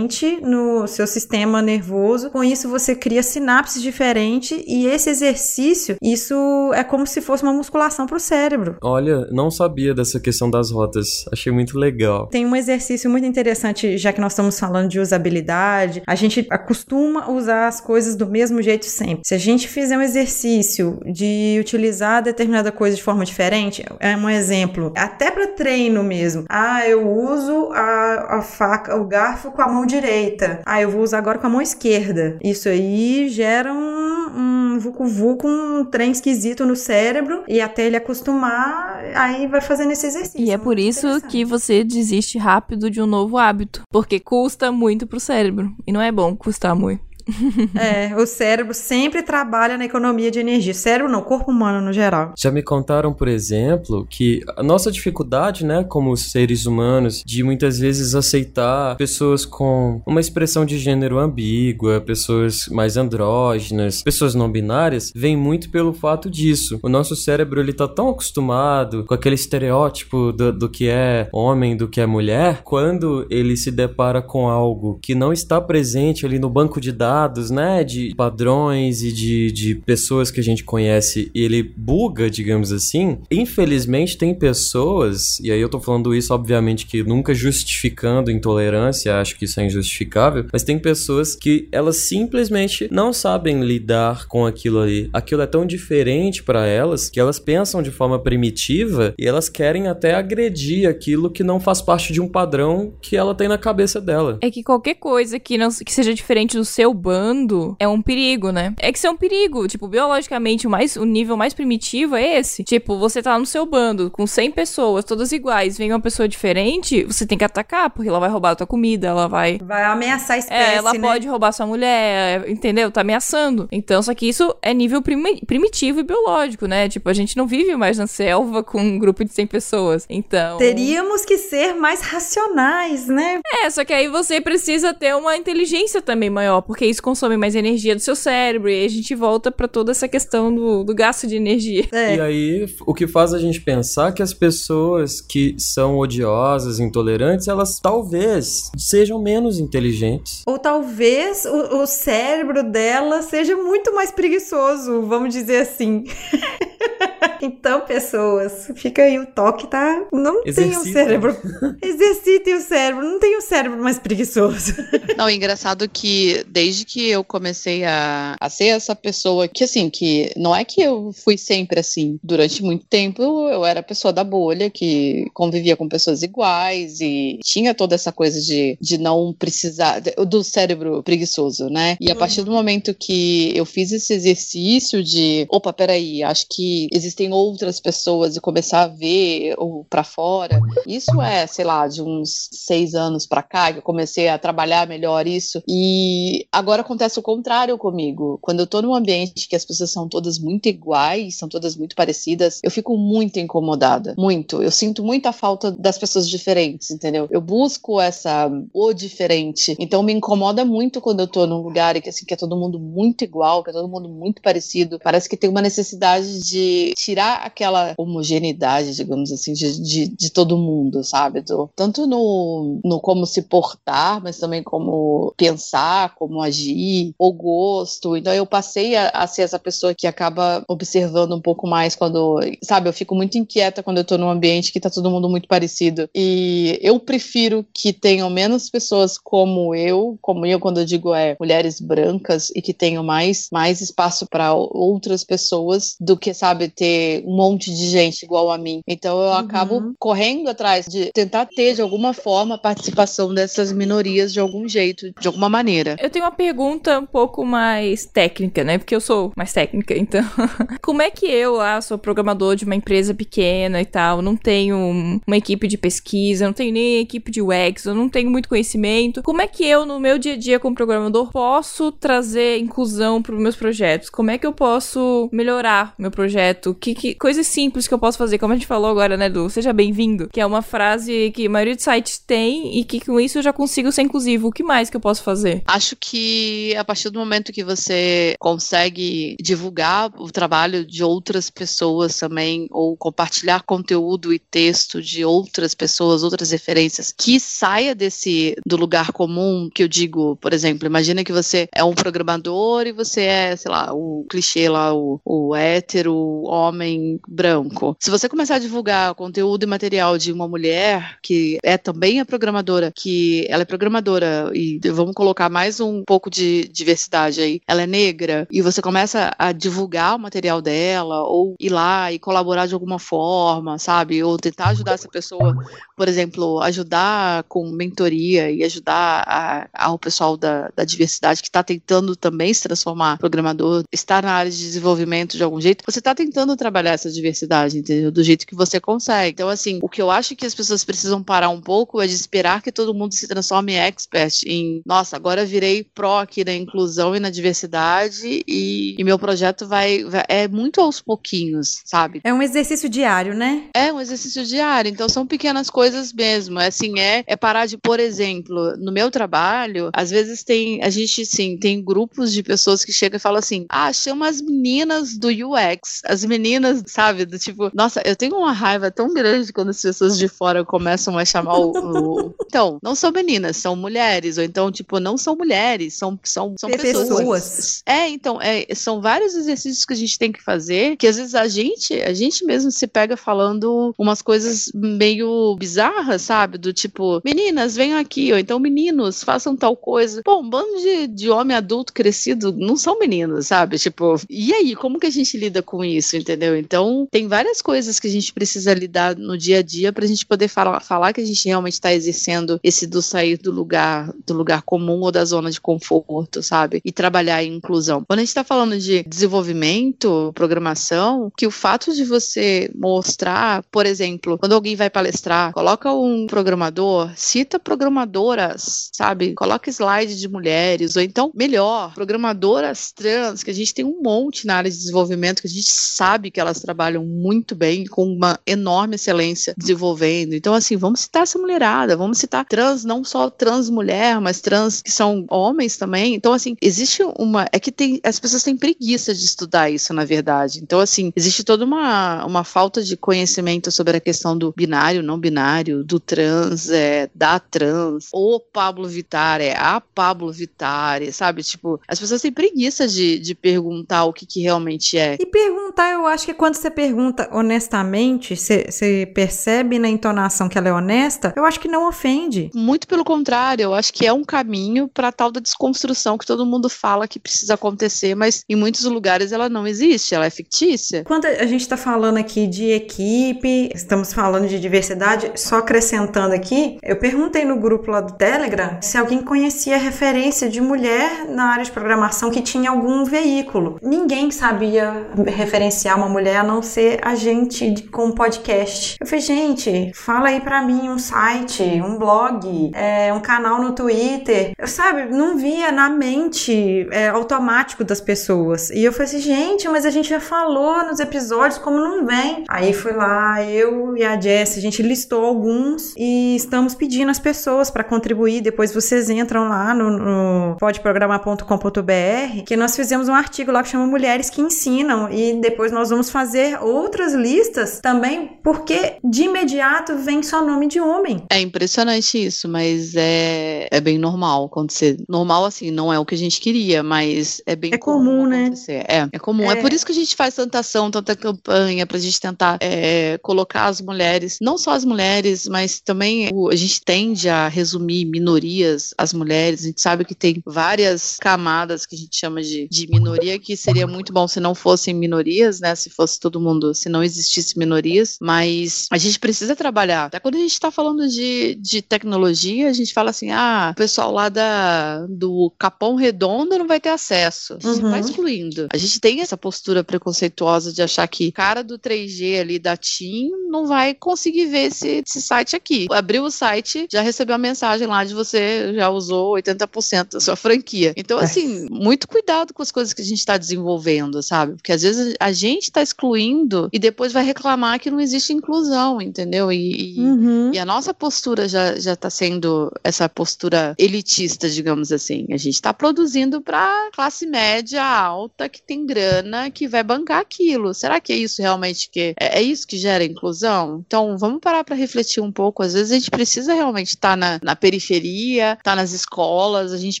[0.42, 2.30] no seu sistema nervoso.
[2.30, 6.34] Com isso você cria sinapses diferentes e esse exercício, isso
[6.74, 8.76] é como se fosse uma musculação para o cérebro.
[8.82, 11.24] Olha, não sabia dessa questão das rotas.
[11.32, 12.28] Achei muito legal.
[12.28, 16.02] Tem um exercício muito interessante, já que nós estamos falando de usabilidade.
[16.06, 19.22] A gente acostuma usar as coisas do mesmo jeito sempre.
[19.24, 24.28] Se a gente fizer um exercício de utilizar determinada coisa de forma diferente, é um
[24.28, 26.44] exemplo, até para treino mesmo.
[26.48, 30.60] Ah, eu uso a, a faca, o garfo com a mão direita.
[30.64, 32.38] Ah, eu vou usar agora com a mão esquerda.
[32.42, 39.02] Isso aí gera um, um vucu-vucu, um trem esquisito no cérebro e até ele acostumar,
[39.14, 40.40] aí vai fazendo esse exercício.
[40.40, 43.82] E é por isso que você desiste rápido de um novo hábito.
[43.90, 45.74] Porque custa muito pro cérebro.
[45.86, 47.06] E não é bom custar muito.
[47.76, 50.72] É, o cérebro sempre trabalha na economia de energia.
[50.72, 52.32] Cérebro não, corpo humano no geral.
[52.36, 57.78] Já me contaram, por exemplo, que a nossa dificuldade, né, como seres humanos, de muitas
[57.78, 65.12] vezes aceitar pessoas com uma expressão de gênero ambígua, pessoas mais andrógenas, pessoas não binárias,
[65.14, 66.78] vem muito pelo fato disso.
[66.82, 71.76] O nosso cérebro, ele tá tão acostumado com aquele estereótipo do, do que é homem,
[71.76, 76.38] do que é mulher, quando ele se depara com algo que não está presente ali
[76.38, 77.15] no banco de dados,
[77.50, 83.18] né, de padrões e de, de pessoas que a gente conhece, ele buga, digamos assim.
[83.30, 89.36] Infelizmente, tem pessoas, e aí eu tô falando isso, obviamente, que nunca justificando intolerância, acho
[89.38, 94.80] que isso é injustificável, mas tem pessoas que elas simplesmente não sabem lidar com aquilo
[94.80, 95.08] ali.
[95.12, 99.88] Aquilo é tão diferente para elas que elas pensam de forma primitiva e elas querem
[99.88, 104.00] até agredir aquilo que não faz parte de um padrão que ela tem na cabeça
[104.00, 104.38] dela.
[104.40, 108.50] É que qualquer coisa que, não, que seja diferente do seu bando é um perigo,
[108.50, 108.74] né?
[108.78, 109.68] É que isso é um perigo.
[109.68, 112.64] Tipo, biologicamente, o, mais, o nível mais primitivo é esse.
[112.64, 117.04] Tipo, você tá no seu bando com 100 pessoas, todas iguais, vem uma pessoa diferente,
[117.04, 119.58] você tem que atacar, porque ela vai roubar a tua comida, ela vai.
[119.62, 120.98] Vai ameaçar a espécie, É, ela né?
[120.98, 122.90] pode roubar sua mulher, entendeu?
[122.90, 123.68] Tá ameaçando.
[123.70, 126.88] Então, só que isso é nível primi- primitivo e biológico, né?
[126.88, 130.06] Tipo, a gente não vive mais na selva com um grupo de 100 pessoas.
[130.10, 130.58] Então.
[130.58, 133.40] Teríamos que ser mais racionais, né?
[133.62, 137.54] É, só que aí você precisa ter uma inteligência também maior, porque isso consome mais
[137.54, 140.94] energia do seu cérebro, e aí a gente volta pra toda essa questão do, do
[140.94, 141.86] gasto de energia.
[141.92, 142.16] É.
[142.16, 147.48] E aí, o que faz a gente pensar que as pessoas que são odiosas, intolerantes,
[147.48, 150.42] elas talvez sejam menos inteligentes.
[150.46, 156.04] Ou talvez o, o cérebro dela seja muito mais preguiçoso, vamos dizer assim.
[157.44, 160.06] então, pessoas, fica aí o toque, tá?
[160.12, 161.36] Não tem um cérebro.
[161.82, 164.74] Exercitem o cérebro, não tem um cérebro mais preguiçoso.
[165.16, 170.30] Não, engraçado que desde que eu comecei a, a ser essa pessoa que, assim, que
[170.36, 172.18] não é que eu fui sempre assim.
[172.22, 177.38] Durante muito tempo eu era a pessoa da bolha que convivia com pessoas iguais e
[177.42, 181.96] tinha toda essa coisa de, de não precisar, do cérebro preguiçoso, né?
[182.00, 186.88] E a partir do momento que eu fiz esse exercício de, opa, peraí, acho que
[186.92, 192.02] existem outras pessoas e começar a ver ou para fora, isso é, sei lá, de
[192.02, 195.62] uns seis anos pra cá que eu comecei a trabalhar melhor isso.
[195.68, 198.38] E agora acontece o contrário comigo.
[198.40, 201.94] Quando eu tô num ambiente que as pessoas são todas muito iguais, são todas muito
[201.96, 204.14] parecidas, eu fico muito incomodada.
[204.16, 204.62] Muito.
[204.62, 207.26] Eu sinto muita falta das pessoas diferentes, entendeu?
[207.30, 209.76] Eu busco essa o diferente.
[209.78, 212.78] Então me incomoda muito quando eu tô num lugar que assim que é todo mundo
[212.78, 214.98] muito igual, que é todo mundo muito parecido.
[215.02, 220.30] Parece que tem uma necessidade de tirar criar aquela homogeneidade, digamos assim, de, de, de
[220.30, 221.40] todo mundo, sabe?
[221.40, 228.18] Do, tanto no, no como se portar, mas também como pensar, como agir, o gosto.
[228.18, 232.38] Então eu passei a, a ser essa pessoa que acaba observando um pouco mais quando,
[232.62, 235.48] sabe, eu fico muito inquieta quando eu tô num ambiente que tá todo mundo muito
[235.48, 236.10] parecido.
[236.14, 241.34] E eu prefiro que tenham menos pessoas como eu, como eu quando eu digo é
[241.40, 247.05] mulheres brancas e que tenham mais mais espaço para outras pessoas do que, sabe, ter
[247.26, 248.80] um monte de gente igual a mim.
[248.86, 249.36] Então eu uhum.
[249.36, 254.68] acabo correndo atrás de tentar ter de alguma forma a participação dessas minorias de algum
[254.68, 255.96] jeito, de alguma maneira.
[256.00, 258.78] Eu tenho uma pergunta um pouco mais técnica, né?
[258.78, 260.22] Porque eu sou mais técnica, então.
[260.82, 265.20] Como é que eu, lá, sou programador de uma empresa pequena e tal, não tenho
[265.26, 269.22] uma equipe de pesquisa, não tenho nem equipe de UX, eu não tenho muito conhecimento.
[269.22, 273.34] Como é que eu, no meu dia a dia como programador, posso trazer inclusão para
[273.34, 274.10] os meus projetos?
[274.10, 276.74] Como é que eu posso melhorar meu projeto?
[276.74, 278.38] Que, que coisas simples que eu posso fazer?
[278.38, 281.50] Como a gente falou agora, né, do Seja bem-vindo, que é uma frase que a
[281.50, 284.48] maioria dos sites tem e que com isso eu já consigo ser inclusivo.
[284.48, 285.62] O que mais que eu posso fazer?
[285.66, 292.16] Acho que a partir do momento que você consegue divulgar o trabalho de outras pessoas
[292.16, 298.76] também, ou compartilhar conteúdo e texto de outras pessoas, outras referências, que saia desse do
[298.76, 303.22] lugar comum, que eu digo, por exemplo, imagina que você é um programador e você
[303.22, 306.85] é, sei lá, o clichê lá, o, o hétero, homem
[307.26, 307.96] branco.
[308.00, 312.24] Se você começar a divulgar conteúdo e material de uma mulher que é também a
[312.24, 317.82] programadora, que ela é programadora e vamos colocar mais um pouco de diversidade aí, ela
[317.82, 322.66] é negra e você começa a divulgar o material dela ou ir lá e colaborar
[322.66, 324.22] de alguma forma, sabe?
[324.22, 325.56] Ou tentar ajudar essa pessoa,
[325.96, 332.14] por exemplo, ajudar com mentoria e ajudar ao pessoal da, da diversidade que está tentando
[332.14, 336.56] também se transformar programador, estar na área de desenvolvimento de algum jeito, você está tentando
[336.56, 338.10] trabalhar essa diversidade, entendeu?
[338.10, 339.32] Do jeito que você consegue.
[339.32, 342.14] Então, assim, o que eu acho que as pessoas precisam parar um pouco é de
[342.14, 346.54] esperar que todo mundo se transforme em expert em, nossa, agora virei pró aqui na
[346.54, 352.20] inclusão e na diversidade e, e meu projeto vai, vai, é muito aos pouquinhos, sabe?
[352.24, 353.64] É um exercício diário, né?
[353.74, 356.58] É um exercício diário, então são pequenas coisas mesmo.
[356.58, 360.90] É assim, é, é parar de, por exemplo, no meu trabalho, às vezes tem, a
[360.90, 365.16] gente sim, tem grupos de pessoas que chegam e falam assim: "Ah, chama as meninas
[365.16, 366.00] do UX".
[366.04, 370.18] As meninas, sabe, do tipo, nossa, eu tenho uma raiva tão grande quando as pessoas
[370.18, 372.34] de fora começam a chamar o, o...
[372.46, 376.70] então, não são meninas, são mulheres, ou então tipo, não são mulheres, são são são
[376.70, 377.08] pessoas.
[377.08, 377.82] pessoas.
[377.86, 381.34] É, então, é, são vários exercícios que a gente tem que fazer, que às vezes
[381.34, 386.58] a gente, a gente mesmo se pega falando umas coisas meio bizarras, sabe?
[386.58, 390.22] Do tipo, meninas, venham aqui, ou então meninos, façam tal coisa.
[390.22, 393.78] Pô, um bando de, de homem adulto crescido não são meninos, sabe?
[393.78, 396.45] Tipo, e aí, como que a gente lida com isso, entendeu?
[396.54, 400.26] Então, tem várias coisas que a gente precisa lidar no dia a dia pra gente
[400.26, 404.34] poder falar, falar que a gente realmente está exercendo esse do sair do lugar, do
[404.34, 406.80] lugar comum ou da zona de conforto, sabe?
[406.84, 408.04] E trabalhar em inclusão.
[408.06, 413.86] Quando a gente está falando de desenvolvimento, programação, que o fato de você mostrar, por
[413.86, 419.34] exemplo, quando alguém vai palestrar, coloca um programador, cita programadoras, sabe?
[419.34, 424.46] Coloca slide de mulheres, ou então, melhor, programadoras trans, que a gente tem um monte
[424.46, 428.38] na área de desenvolvimento, que a gente sabe que elas trabalham muito bem, com uma
[428.46, 430.34] enorme excelência desenvolvendo.
[430.34, 434.82] Então, assim, vamos citar essa mulherada, vamos citar trans, não só trans mulher, mas trans
[434.82, 436.14] que são homens também.
[436.14, 437.46] Então, assim, existe uma.
[437.50, 437.98] É que tem.
[438.04, 440.60] As pessoas têm preguiça de estudar isso, na verdade.
[440.62, 445.18] Então, assim, existe toda uma, uma falta de conhecimento sobre a questão do binário, não
[445.18, 451.42] binário, do trans, é, da trans, o Pablo Vittar, é a Pablo Vittar, sabe?
[451.42, 455.16] Tipo, as pessoas têm preguiça de, de perguntar o que, que realmente é.
[455.18, 460.58] E perguntar, eu acho que quando você pergunta honestamente, você, você percebe na entonação que
[460.58, 462.50] ela é honesta, eu acho que não ofende.
[462.52, 466.44] Muito pelo contrário, eu acho que é um caminho para tal da desconstrução que todo
[466.44, 471.04] mundo fala que precisa acontecer, mas em muitos lugares ela não existe, ela é fictícia.
[471.04, 476.76] Quando a gente está falando aqui de equipe, estamos falando de diversidade, só acrescentando aqui,
[476.82, 481.64] eu perguntei no grupo lá do Telegram se alguém conhecia referência de mulher na área
[481.64, 483.78] de programação que tinha algum veículo.
[483.80, 488.96] Ninguém sabia referenciar uma mulher a não ser a gente com podcast.
[489.00, 493.72] Eu falei, gente, fala aí para mim um site, um blog, é, um canal no
[493.72, 494.52] Twitter.
[494.58, 498.70] Eu, sabe, não via na mente é, automático das pessoas.
[498.70, 502.44] E eu falei assim, gente, mas a gente já falou nos episódios como não vem.
[502.48, 507.18] Aí fui lá, eu e a Jess, a gente listou alguns e estamos pedindo às
[507.18, 508.40] pessoas para contribuir.
[508.40, 513.86] Depois vocês entram lá no, no podeprogramar.com.br que nós fizemos um artigo lá que chama
[513.86, 520.22] Mulheres que Ensinam e depois nós vamos fazer outras listas também, porque de imediato vem
[520.22, 521.22] só nome de homem.
[521.30, 524.96] É impressionante isso, mas é, é bem normal acontecer.
[525.08, 528.44] Normal, assim, não é o que a gente queria, mas é bem É comum, né?
[528.46, 528.84] acontecer.
[528.88, 529.50] É, é comum.
[529.50, 529.56] É.
[529.56, 529.60] É.
[529.62, 533.66] por isso que a gente faz tanta ação, tanta campanha, pra gente tentar é, colocar
[533.66, 538.92] as mulheres, não só as mulheres, mas também o- a gente tende a resumir minorias,
[538.98, 539.60] as mulheres.
[539.60, 543.56] A gente sabe que tem várias camadas que a gente chama de, de minoria, que
[543.56, 545.74] seria muito bom se não fossem minorias, né?
[545.74, 550.06] Se fosse todo mundo, se não existisse minorias, mas a gente precisa trabalhar.
[550.06, 553.76] Até quando a gente está falando de, de tecnologia, a gente fala assim: ah, o
[553.76, 557.54] pessoal lá da, do Capão Redondo não vai ter acesso.
[557.62, 557.90] A gente Uhum.
[557.90, 558.68] vai excluindo.
[558.72, 563.30] A gente tem essa postura preconceituosa de achar que cara do 3G ali da TIM
[563.48, 565.86] não vai conseguir ver esse, esse site aqui.
[565.90, 570.36] Abriu o site, já recebeu a mensagem lá de você já usou 80% da sua
[570.36, 570.92] franquia.
[570.96, 571.24] Então, É.
[571.24, 574.54] assim, muito cuidado com as coisas que a gente está desenvolvendo, sabe?
[574.54, 579.00] Porque às vezes a gente está excluindo e depois vai reclamar que não existe inclusão,
[579.00, 579.50] entendeu?
[579.52, 580.50] E, Uhum.
[580.52, 585.26] e a nossa postura já, já tá sendo essa postura elitista, digamos assim.
[585.30, 590.74] A gente está produzindo para classe média alta que tem grana que vai bancar aquilo.
[590.74, 593.82] Será que é isso realmente que é, é isso que gera inclusão?
[593.86, 595.62] Então vamos parar para refletir um pouco.
[595.62, 599.72] Às vezes a gente precisa realmente estar na, na periferia, estar nas escolas.
[599.72, 600.00] A gente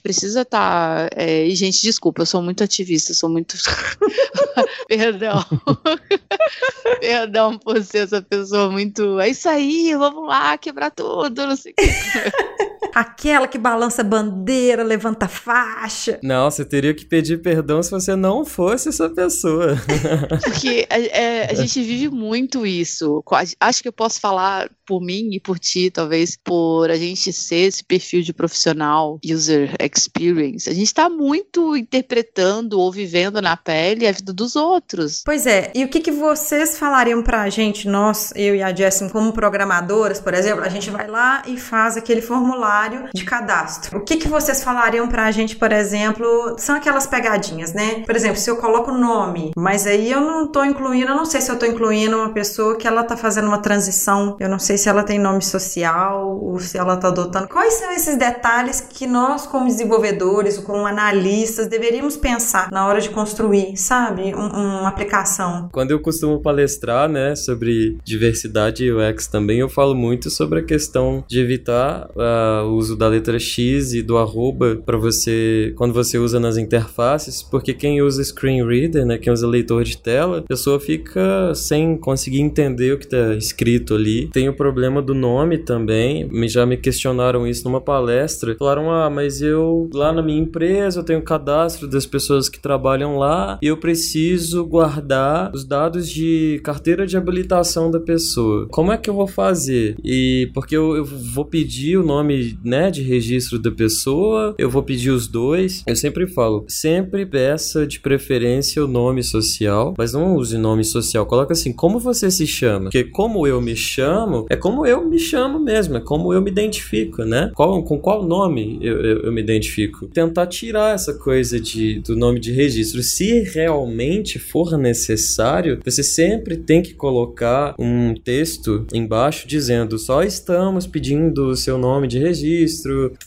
[0.00, 1.08] precisa estar.
[1.16, 3.56] e gente, desculpa, eu sou muito ativista, sou muito
[4.88, 5.44] Perdão.
[7.00, 9.18] Perdão por ser essa pessoa muito.
[9.20, 11.86] É isso aí, vamos lá, quebrar tudo, não sei o quê.
[12.94, 16.18] Aquela que balança bandeira, levanta faixa.
[16.22, 19.76] Não, você teria que pedir perdão se você não fosse essa pessoa.
[20.44, 23.22] Porque é, é, a gente vive muito isso.
[23.60, 27.66] Acho que eu posso falar por mim e por ti, talvez, por a gente ser
[27.66, 30.70] esse perfil de profissional, user experience.
[30.70, 35.22] A gente está muito interpretando ou vivendo na pele a vida dos outros.
[35.24, 39.10] Pois é, e o que, que vocês falariam pra gente, nós, eu e a Jessie,
[39.10, 43.98] como programadoras, por exemplo, a gente vai lá e faz aquele formulário de cadastro.
[43.98, 48.02] O que, que vocês falariam pra gente, por exemplo, são aquelas pegadinhas, né?
[48.06, 51.24] Por exemplo, se eu coloco o nome, mas aí eu não tô incluindo, eu não
[51.24, 54.58] sei se eu tô incluindo uma pessoa que ela tá fazendo uma transição, eu não
[54.58, 57.48] sei se ela tem nome social ou se ela tá adotando.
[57.48, 63.00] Quais são esses detalhes que nós, como desenvolvedores, ou como analistas, deveríamos pensar na hora
[63.00, 64.34] de construir, sabe?
[64.34, 65.68] Um- uma aplicação.
[65.72, 70.62] Quando eu costumo palestrar, né, sobre diversidade e UX também, eu falo muito sobre a
[70.64, 75.92] questão de evitar ah, o uso da letra X e do arroba para você, quando
[75.94, 80.38] você usa nas interfaces, porque quem usa screen reader, né, quem usa leitor de tela,
[80.38, 84.28] a pessoa fica sem conseguir entender o que tá escrito ali.
[84.32, 89.08] Tem o problema do nome também, me- já me questionaram isso numa palestra, falaram, ah,
[89.10, 93.66] mas eu, lá na minha empresa, eu tenho cadastro das pessoas que trabalham lá, e
[93.66, 98.66] eu preciso guardar os dados de carteira de habilitação da pessoa.
[98.70, 99.96] Como é que eu vou fazer?
[100.04, 104.82] E porque eu, eu vou pedir o nome, né, de registro da pessoa, eu vou
[104.82, 105.82] pedir os dois.
[105.86, 111.26] Eu sempre falo, sempre peça de preferência o nome social, mas não use nome social.
[111.26, 112.84] Coloca assim, como você se chama?
[112.84, 116.50] Porque como eu me chamo, é como eu me chamo mesmo, é como eu me
[116.50, 117.50] identifico, né?
[117.54, 120.06] Qual, com qual nome eu, eu, eu me identifico?
[120.06, 123.02] Tentar tirar essa coisa de, do nome de registro.
[123.02, 130.86] Se realmente for necessário, você sempre tem que colocar um texto embaixo dizendo só estamos
[130.86, 132.45] pedindo o seu nome de registro,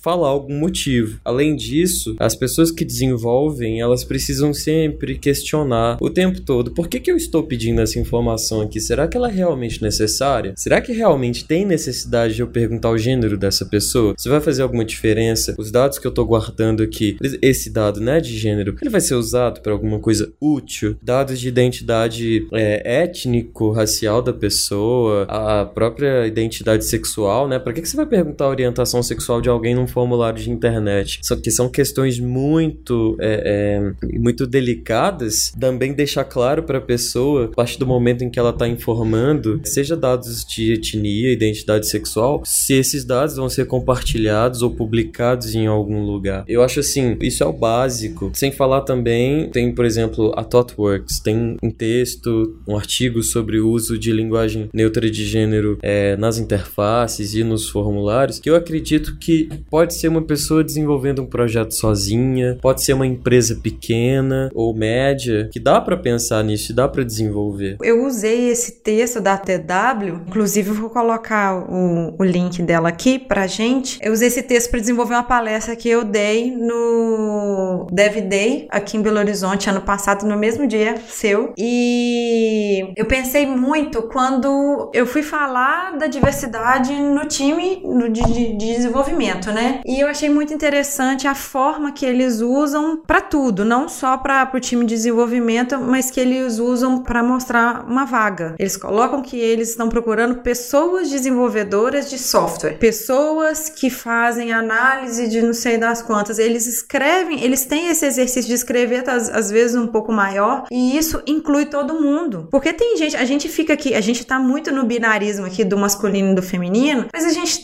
[0.01, 1.19] falar algum motivo.
[1.23, 6.99] Além disso, as pessoas que desenvolvem, elas precisam sempre questionar o tempo todo, por que,
[6.99, 8.79] que eu estou pedindo essa informação aqui?
[8.79, 10.53] Será que ela é realmente necessária?
[10.55, 14.13] Será que realmente tem necessidade de eu perguntar o gênero dessa pessoa?
[14.17, 15.55] Se vai fazer alguma diferença?
[15.57, 19.15] Os dados que eu estou guardando aqui, esse dado, né, de gênero, ele vai ser
[19.15, 20.95] usado para alguma coisa útil?
[21.01, 27.59] Dados de identidade é, étnico-racial da pessoa, a própria identidade sexual, né?
[27.59, 31.19] Para que, que você vai perguntar a orientação sexual de alguém num formulário de internet?
[31.23, 35.51] Só que são questões muito, é, é, muito delicadas.
[35.59, 39.59] Também deixar claro para a pessoa, a partir do momento em que ela está informando,
[39.63, 45.67] seja dados de etnia, identidade sexual, se esses dados vão ser compartilhados ou publicados em
[45.67, 46.43] algum lugar.
[46.47, 48.31] Eu acho assim, isso é o básico.
[48.33, 53.69] Sem falar também, tem, por exemplo, a ThoughtWorks, tem um texto, um artigo sobre o
[53.69, 58.98] uso de linguagem neutra de gênero é, nas interfaces e nos formulários, que eu acredito
[58.99, 64.49] acredito que pode ser uma pessoa desenvolvendo um projeto sozinha, pode ser uma empresa pequena
[64.53, 67.77] ou média, que dá para pensar nisso, dá para desenvolver.
[67.81, 73.47] Eu usei esse texto da TW, inclusive vou colocar o, o link dela aqui pra
[73.47, 73.99] gente.
[74.01, 78.97] Eu usei esse texto para desenvolver uma palestra que eu dei no Dev Day aqui
[78.97, 81.53] em Belo Horizonte ano passado, no mesmo dia seu.
[81.57, 87.81] E eu pensei muito quando eu fui falar da diversidade no time
[88.11, 89.81] de, de, de desenvolvimento, né?
[89.85, 94.49] E eu achei muito interessante a forma que eles usam para tudo, não só para
[94.53, 98.55] o time de desenvolvimento, mas que eles usam para mostrar uma vaga.
[98.57, 105.41] Eles colocam que eles estão procurando pessoas desenvolvedoras de software, pessoas que fazem análise de
[105.41, 106.39] não sei das quantas.
[106.39, 110.97] Eles escrevem, eles têm esse exercício de escrever às, às vezes um pouco maior e
[110.97, 112.47] isso inclui todo mundo.
[112.51, 115.77] Porque tem gente, a gente fica aqui, a gente tá muito no binarismo aqui do
[115.77, 117.63] masculino e do feminino, mas a gente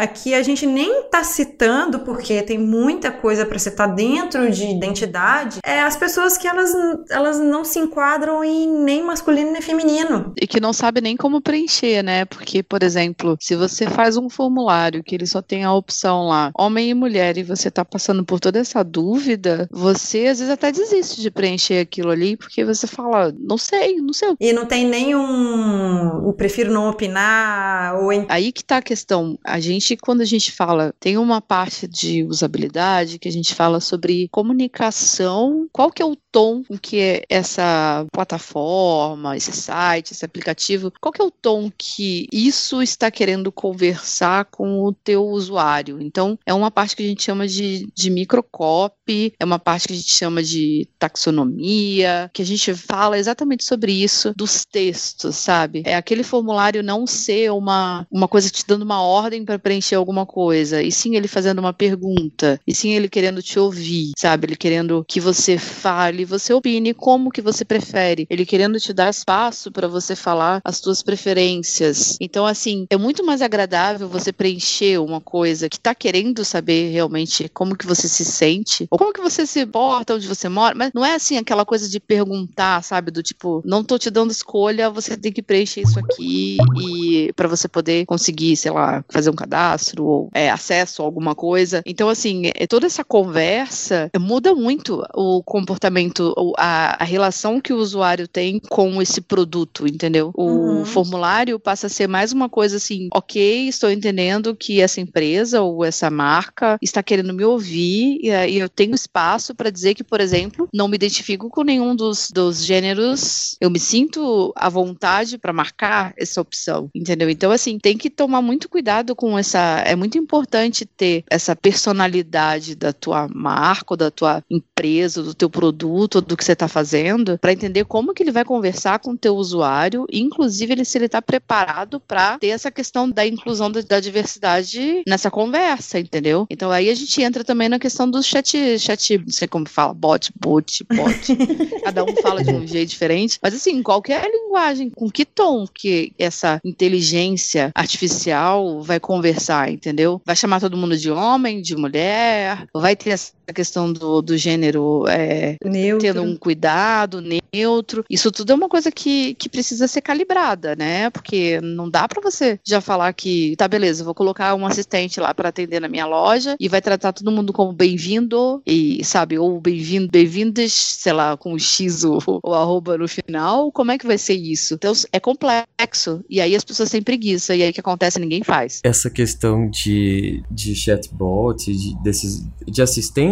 [0.00, 5.60] aqui a gente nem tá citando porque tem muita coisa para citar dentro de identidade,
[5.64, 6.72] é as pessoas que elas,
[7.10, 10.32] elas não se enquadram em nem masculino nem feminino.
[10.40, 12.24] E que não sabe nem como preencher, né?
[12.24, 16.50] Porque, por exemplo, se você faz um formulário que ele só tem a opção lá,
[16.56, 20.72] homem e mulher, e você tá passando por toda essa dúvida, você às vezes até
[20.72, 24.34] desiste de preencher aquilo ali, porque você fala, não sei, não sei.
[24.40, 26.26] E não tem nenhum.
[26.26, 27.96] Eu prefiro não opinar.
[27.96, 28.10] Ou...
[28.28, 29.38] Aí que tá a questão.
[29.44, 33.80] A gente, quando a gente fala, tem uma parte de usabilidade que a gente fala
[33.80, 40.24] sobre comunicação, qual que é o tom com que é essa plataforma, esse site, esse
[40.24, 46.00] aplicativo, qual que é o tom que isso está querendo conversar com o teu usuário?
[46.00, 49.94] Então, é uma parte que a gente chama de, de microcopy, é uma parte que
[49.94, 55.82] a gente chama de taxonomia, que a gente fala exatamente sobre isso dos textos, sabe?
[55.84, 60.11] É aquele formulário não ser uma, uma coisa te dando uma ordem para preencher alguma
[60.26, 64.46] coisa, e sim ele fazendo uma pergunta, e sim ele querendo te ouvir, sabe?
[64.46, 69.10] Ele querendo que você fale, você opine como que você prefere, ele querendo te dar
[69.10, 72.16] espaço para você falar as suas preferências.
[72.20, 77.48] Então, assim, é muito mais agradável você preencher uma coisa que tá querendo saber realmente
[77.48, 80.92] como que você se sente, ou como que você se porta, onde você mora, mas
[80.94, 84.90] não é assim aquela coisa de perguntar, sabe, do tipo, não tô te dando escolha,
[84.90, 89.34] você tem que preencher isso aqui e para você poder conseguir, sei lá, fazer um
[89.34, 91.82] cadastro ou é, acesso a alguma coisa.
[91.86, 97.78] Então, assim, é, toda essa conversa muda muito o comportamento, a, a relação que o
[97.78, 100.30] usuário tem com esse produto, entendeu?
[100.34, 100.84] O uhum.
[100.84, 105.84] formulário passa a ser mais uma coisa assim, ok, estou entendendo que essa empresa ou
[105.84, 110.20] essa marca está querendo me ouvir e, e eu tenho espaço para dizer que, por
[110.20, 115.52] exemplo, não me identifico com nenhum dos, dos gêneros, eu me sinto à vontade para
[115.52, 117.28] marcar essa opção, entendeu?
[117.28, 119.82] Então, assim, tem que tomar muito cuidado com essa.
[119.92, 125.50] É muito importante ter essa personalidade da tua marca, ou da tua empresa, do teu
[125.50, 129.18] produto, do que você está fazendo, para entender como que ele vai conversar com o
[129.18, 133.82] teu usuário, inclusive ele, se ele está preparado para ter essa questão da inclusão da,
[133.82, 136.46] da, diversidade nessa conversa, entendeu?
[136.48, 139.92] Então aí a gente entra também na questão do chat, chat, não sei como fala,
[139.92, 141.36] bot, bot, bot.
[141.84, 146.14] Cada um fala de um jeito diferente, mas assim, qualquer linguagem, com que tom que
[146.18, 150.22] essa inteligência artificial vai conversar, entendeu?
[150.24, 153.10] Vai chamar todo mundo de homem, de mulher, vai ter
[153.52, 155.56] questão do, do gênero é,
[156.00, 157.22] tendo um cuidado
[157.52, 158.04] neutro.
[158.08, 161.10] Isso tudo é uma coisa que, que precisa ser calibrada, né?
[161.10, 165.34] Porque não dá para você já falar que, tá, beleza, vou colocar um assistente lá
[165.34, 169.60] para atender na minha loja e vai tratar todo mundo como bem-vindo e, sabe, ou
[169.60, 173.70] bem-vindo, bem-vindas, sei lá, com o X ou, ou arroba no final.
[173.72, 174.74] Como é que vai ser isso?
[174.74, 176.24] Então, é complexo.
[176.28, 177.54] E aí as pessoas têm preguiça.
[177.54, 178.18] E aí o que acontece?
[178.18, 178.80] Ninguém faz.
[178.82, 182.82] Essa questão de, de chatbot, de, desses, de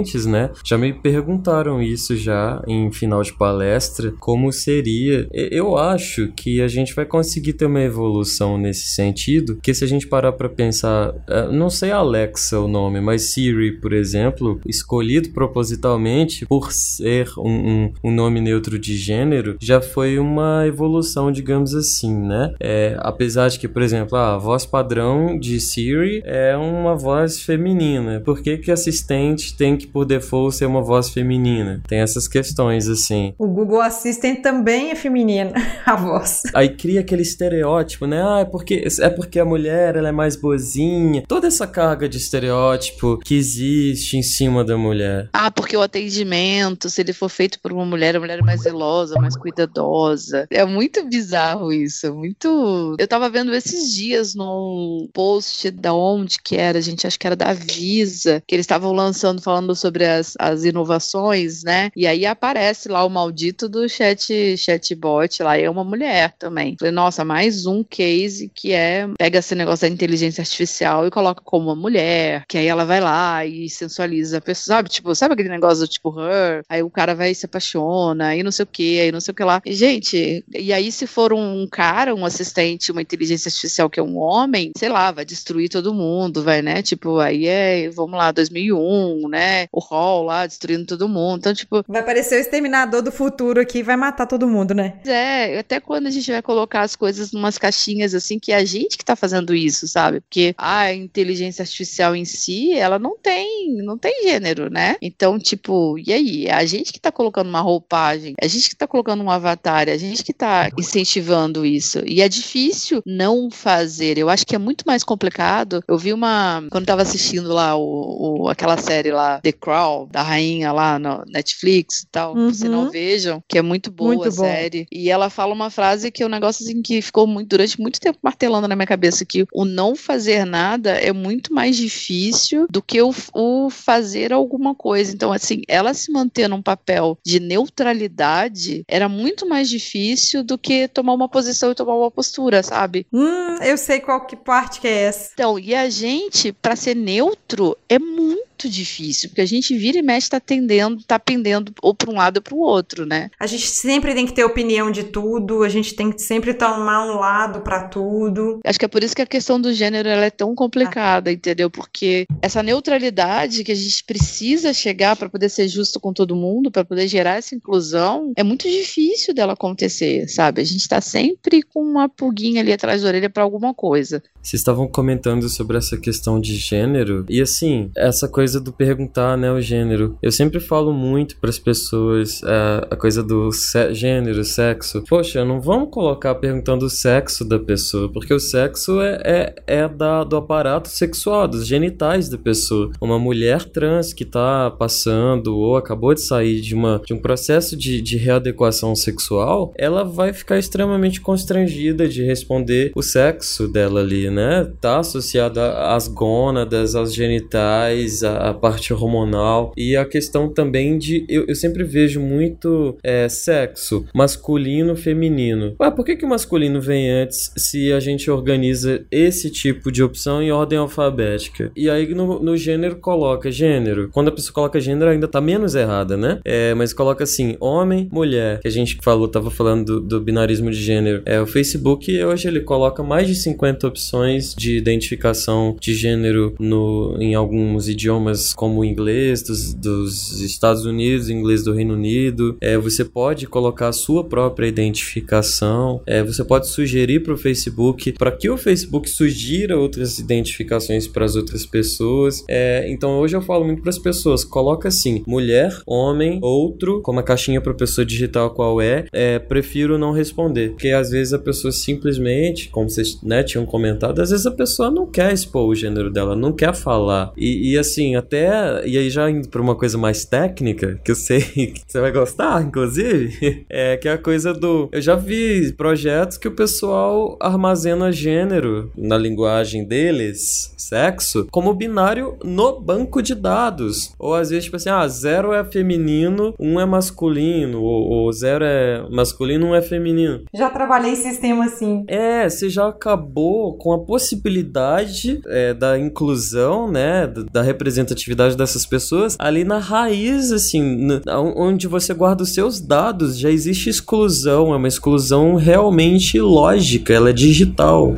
[0.00, 0.50] assistentes, né?
[0.64, 5.28] Já me perguntaram isso já em final de palestra, como seria.
[5.32, 9.86] Eu acho que a gente vai conseguir ter uma evolução nesse sentido, que se a
[9.86, 15.30] gente parar para pensar, é, não sei Alexa o nome, mas Siri, por exemplo, escolhido
[15.30, 21.74] propositalmente por ser um, um, um nome neutro de gênero, já foi uma evolução, digamos
[21.74, 22.52] assim, né?
[22.60, 28.20] É, apesar de que, por exemplo, a voz padrão de Siri é uma voz feminina.
[28.20, 31.82] Por que que assistente tem que por default ser uma voz feminina.
[31.86, 33.34] Tem essas questões, assim.
[33.38, 35.52] O Google Assistant também é feminina,
[35.84, 36.42] a voz.
[36.54, 38.22] Aí cria aquele estereótipo, né?
[38.22, 41.22] Ah, é porque, é porque a mulher ela é mais boazinha.
[41.26, 45.28] Toda essa carga de estereótipo que existe em cima da mulher.
[45.32, 48.62] Ah, porque o atendimento, se ele for feito por uma mulher, a mulher é mais
[48.62, 50.46] zelosa, mais cuidadosa.
[50.50, 52.06] É muito bizarro isso.
[52.06, 52.96] É muito.
[52.98, 57.36] Eu tava vendo esses dias num post da onde que era, gente, acho que era
[57.36, 61.90] da Visa, que eles estavam lançando, falando sobre as, as inovações, né?
[61.96, 66.76] E aí aparece lá o maldito do chat, chatbot lá, e é uma mulher também.
[66.78, 71.42] Falei, nossa, mais um case que é pega esse negócio da inteligência artificial e coloca
[71.44, 74.88] como uma mulher, que aí ela vai lá e sensualiza a pessoa, sabe?
[74.88, 76.62] Tipo, sabe aquele negócio do tipo her?
[76.68, 79.32] Aí o cara vai e se apaixona, aí não sei o que, aí não sei
[79.32, 79.60] o que lá.
[79.64, 84.02] E, gente, e aí se for um cara, um assistente, uma inteligência artificial que é
[84.02, 86.82] um homem, sei lá, vai destruir todo mundo, vai, né?
[86.82, 89.66] Tipo, aí é, vamos lá, 2001, né?
[89.72, 91.38] O Hall lá destruindo todo mundo.
[91.38, 91.84] Então, tipo.
[91.86, 95.00] Vai aparecer o exterminador do futuro aqui e vai matar todo mundo, né?
[95.06, 98.64] É, até quando a gente vai colocar as coisas numas caixinhas assim, que é a
[98.64, 100.20] gente que tá fazendo isso, sabe?
[100.20, 104.96] Porque a inteligência artificial em si, ela não tem, não tem gênero, né?
[105.00, 106.46] Então, tipo, e aí?
[106.46, 109.30] É a gente que tá colocando uma roupagem, é a gente que tá colocando um
[109.30, 112.02] avatar, é a gente que tá incentivando isso.
[112.06, 114.18] E é difícil não fazer.
[114.18, 115.82] Eu acho que é muito mais complicado.
[115.86, 116.62] Eu vi uma.
[116.70, 121.22] Quando tava assistindo lá o, o aquela série lá, The Crown, da rainha lá no
[121.28, 122.52] Netflix e tal, Uhum.
[122.52, 124.86] se não vejam, que é muito boa Muito a série.
[124.90, 128.00] E ela fala uma frase que é um negócio assim que ficou muito, durante muito
[128.00, 132.80] tempo martelando na minha cabeça: que o não fazer nada é muito mais difícil do
[132.82, 135.12] que o, o fazer alguma coisa.
[135.12, 140.88] Então, assim, ela se manter num papel de neutralidade era muito mais difícil do que
[140.88, 143.06] tomar uma posição e tomar uma postura, sabe?
[143.12, 145.30] Hum, eu sei qual que parte que é essa.
[145.34, 150.02] Então, e a gente, para ser neutro, é muito difícil, porque a gente vira e
[150.02, 153.30] mexe tá tendendo, tá pendendo ou para um lado ou para o outro, né?
[153.38, 157.04] A gente sempre tem que ter opinião de tudo, a gente tem que sempre tomar
[157.04, 158.60] um lado pra tudo.
[158.64, 161.70] Acho que é por isso que a questão do gênero ela é tão complicada, entendeu?
[161.70, 166.70] Porque essa neutralidade que a gente precisa chegar para poder ser justo com todo mundo,
[166.70, 170.60] para poder gerar essa inclusão, é muito difícil dela acontecer, sabe?
[170.60, 174.22] A gente tá sempre com uma pulguinha ali atrás da orelha para alguma coisa.
[174.42, 179.52] Vocês estavam comentando sobre essa questão de gênero e assim, essa coisa do perguntar, né,
[179.52, 180.16] o gênero.
[180.22, 185.04] Eu sempre falo muito para as pessoas é, a coisa do se- gênero, sexo.
[185.08, 189.88] Poxa, não vamos colocar perguntando o sexo da pessoa, porque o sexo é, é, é
[189.88, 192.90] da, do aparato sexual, dos genitais da pessoa.
[193.00, 197.76] Uma mulher trans que tá passando ou acabou de sair de, uma, de um processo
[197.76, 204.29] de, de readequação sexual, ela vai ficar extremamente constrangida de responder o sexo dela ali,
[204.30, 204.70] né?
[204.80, 210.98] Tá associado a- às gônadas, aos genitais, a, a parte hormonal e a questão também
[210.98, 211.24] de.
[211.28, 215.74] Eu, eu sempre vejo muito é, sexo masculino, feminino.
[215.80, 220.02] Ué, por que, que o masculino vem antes se a gente organiza esse tipo de
[220.02, 221.70] opção em ordem alfabética?
[221.76, 224.08] E aí no, no gênero coloca gênero.
[224.12, 226.40] Quando a pessoa coloca gênero, ainda tá menos errada, né?
[226.44, 230.70] É, mas coloca assim, homem, mulher, que a gente falou, tava falando do, do binarismo
[230.70, 231.22] de gênero.
[231.24, 234.19] É, o Facebook hoje ele coloca mais de 50 opções
[234.54, 241.30] de identificação de gênero no, em alguns idiomas, como o inglês dos, dos Estados Unidos,
[241.30, 242.56] inglês do Reino Unido.
[242.60, 246.02] É, você pode colocar a sua própria identificação.
[246.06, 251.24] É, você pode sugerir para o Facebook para que o Facebook sugira outras identificações para
[251.24, 252.44] as outras pessoas.
[252.48, 257.20] É, então hoje eu falo muito para as pessoas: coloca assim, mulher, homem, outro, como
[257.20, 259.06] a caixinha para pessoa digitar qual é.
[259.12, 264.09] é, prefiro não responder, porque às vezes a pessoa simplesmente, como vocês né, tinham comentado,
[264.10, 267.32] às vezes a pessoa não quer expor o gênero dela, não quer falar.
[267.36, 268.86] E, e assim, até.
[268.86, 271.40] E aí já indo para uma coisa mais técnica, que eu sei
[271.74, 274.88] que você vai gostar, inclusive, é que é a coisa do.
[274.92, 282.36] Eu já vi projetos que o pessoal armazena gênero na linguagem deles, sexo, como binário
[282.44, 284.14] no banco de dados.
[284.18, 288.64] Ou às vezes, tipo assim, ah, zero é feminino, um é masculino, ou, ou zero
[288.64, 290.42] é masculino, um é feminino.
[290.54, 292.04] Já trabalhei em sistema assim.
[292.06, 299.36] É, você já acabou com a possibilidade é, da inclusão, né, da representatividade dessas pessoas
[299.38, 301.20] ali na raiz, assim, n-
[301.56, 307.30] onde você guarda os seus dados, já existe exclusão, é uma exclusão realmente lógica, ela
[307.30, 308.14] é digital.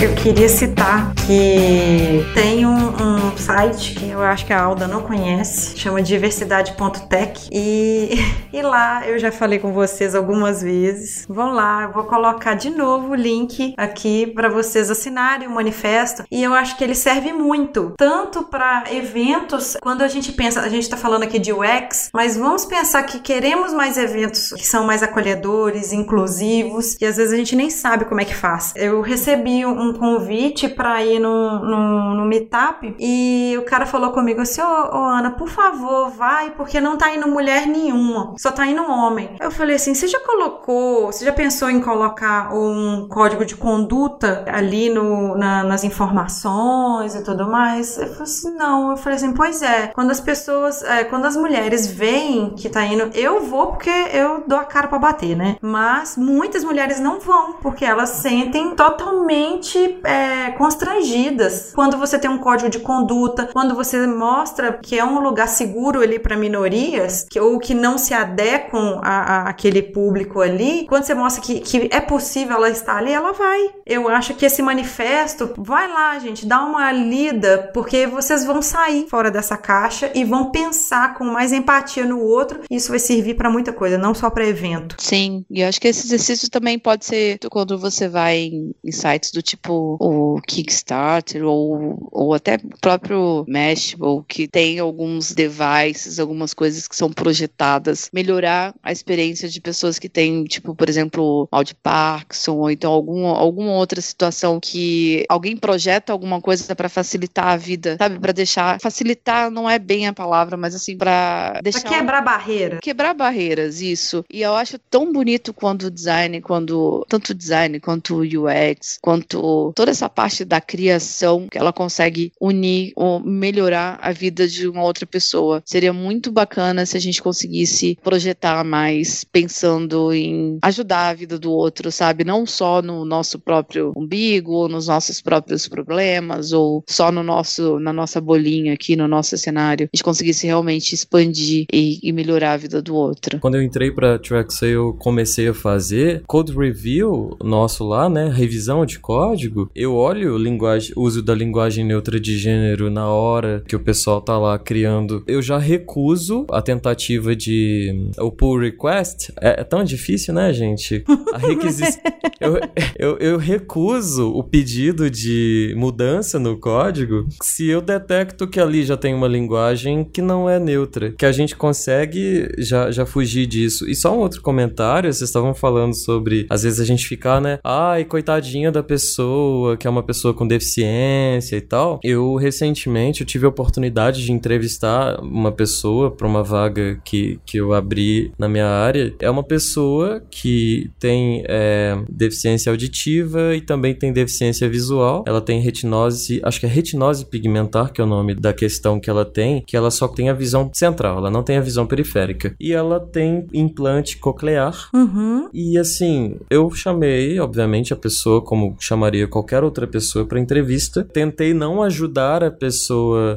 [0.00, 3.15] Eu queria citar que tem um um
[3.46, 8.18] site que eu acho que a Alda não conhece, chama diversidade.tech e,
[8.52, 11.24] e lá eu já falei com vocês algumas vezes.
[11.28, 16.24] Vão lá, eu vou colocar de novo o link aqui para vocês assinarem o manifesto
[16.28, 20.68] e eu acho que ele serve muito, tanto para eventos, quando a gente pensa, a
[20.68, 24.84] gente está falando aqui de UX, mas vamos pensar que queremos mais eventos que são
[24.84, 28.72] mais acolhedores, inclusivos, e às vezes a gente nem sabe como é que faz.
[28.74, 34.40] Eu recebi um convite para ir no, no, no Meetup e o cara falou comigo
[34.40, 38.50] assim: Ô oh, oh, Ana, por favor, vai, porque não tá indo mulher nenhuma, só
[38.50, 39.36] tá indo homem.
[39.40, 44.44] Eu falei assim: você já colocou, você já pensou em colocar um código de conduta
[44.46, 47.96] ali no, na, nas informações e tudo mais?
[47.98, 48.90] Eu falei assim: não.
[48.90, 52.84] Eu falei assim: pois é, quando as pessoas, é, quando as mulheres veem que tá
[52.84, 55.56] indo, eu vou porque eu dou a cara para bater, né?
[55.60, 62.38] Mas muitas mulheres não vão, porque elas sentem totalmente é, constrangidas quando você tem um
[62.38, 67.38] código de conduta, quando você mostra que é um lugar seguro ali para minorias, que,
[67.38, 71.88] ou que não se adequam a, a, aquele público ali, quando você mostra que, que
[71.90, 73.70] é possível ela estar ali, ela vai.
[73.84, 79.06] Eu acho que esse manifesto, vai lá, gente, dá uma lida, porque vocês vão sair
[79.08, 82.60] fora dessa caixa e vão pensar com mais empatia no outro.
[82.70, 84.96] Isso vai servir para muita coisa, não só para evento.
[84.98, 88.92] Sim, e eu acho que esse exercício também pode ser quando você vai em, em
[88.92, 92.78] sites do tipo o Kickstarter ou, ou até o
[93.16, 99.60] próprio Mashable, que tem alguns devices, algumas coisas que são projetadas, melhorar a experiência de
[99.60, 104.60] pessoas que têm, tipo, por exemplo, mal de Parkinson, ou então algum, alguma outra situação
[104.60, 108.18] que alguém projeta alguma coisa para facilitar a vida, sabe?
[108.18, 108.78] Para deixar.
[108.80, 111.80] Facilitar não é bem a palavra, mas assim, para deixar.
[111.82, 112.80] Pra quebrar barreiras.
[112.82, 114.24] Quebrar barreiras, isso.
[114.30, 117.04] E eu acho tão bonito quando o design, quando.
[117.08, 122.32] Tanto o design quanto o UX, quanto toda essa parte da criação que ela consegue
[122.40, 125.62] unir ou melhorar a vida de uma outra pessoa.
[125.64, 131.50] Seria muito bacana se a gente conseguisse projetar mais pensando em ajudar a vida do
[131.50, 132.24] outro, sabe?
[132.24, 137.78] Não só no nosso próprio umbigo, ou nos nossos próprios problemas, ou só no nosso,
[137.78, 139.88] na nossa bolinha aqui, no nosso cenário.
[139.92, 143.38] A gente conseguisse realmente expandir e, e melhorar a vida do outro.
[143.40, 148.28] Quando eu entrei para Traxxay, eu comecei a fazer code review nosso lá, né?
[148.28, 149.70] Revisão de código.
[149.74, 154.38] Eu olho linguagem, uso da linguagem neutra de gênero na hora que o pessoal tá
[154.38, 155.22] lá criando.
[155.26, 159.34] Eu já recuso a tentativa de o pull request.
[159.38, 161.04] É, é tão difícil, né, gente?
[161.34, 162.00] A requisição.
[162.40, 162.58] eu,
[162.98, 168.96] eu, eu recuso o pedido de mudança no código se eu detecto que ali já
[168.96, 173.86] tem uma linguagem que não é neutra, que a gente consegue já, já fugir disso.
[173.86, 177.58] E só um outro comentário, vocês estavam falando sobre às vezes a gente ficar, né?
[177.62, 182.00] Ai, coitadinha da pessoa, que é uma pessoa com deficiência e tal.
[182.02, 182.75] Eu recentemente
[183.20, 188.32] eu tive a oportunidade de entrevistar uma pessoa para uma vaga que, que eu abri
[188.38, 189.14] na minha área.
[189.20, 195.24] É uma pessoa que tem é, deficiência auditiva e também tem deficiência visual.
[195.26, 199.10] Ela tem retinose, acho que é retinose pigmentar, que é o nome da questão que
[199.10, 202.54] ela tem, que ela só tem a visão central, ela não tem a visão periférica.
[202.60, 204.88] E ela tem implante coclear.
[204.94, 205.48] Uhum.
[205.52, 211.04] E assim, eu chamei, obviamente, a pessoa como chamaria qualquer outra pessoa para entrevista.
[211.04, 212.65] Tentei não ajudar a pessoa,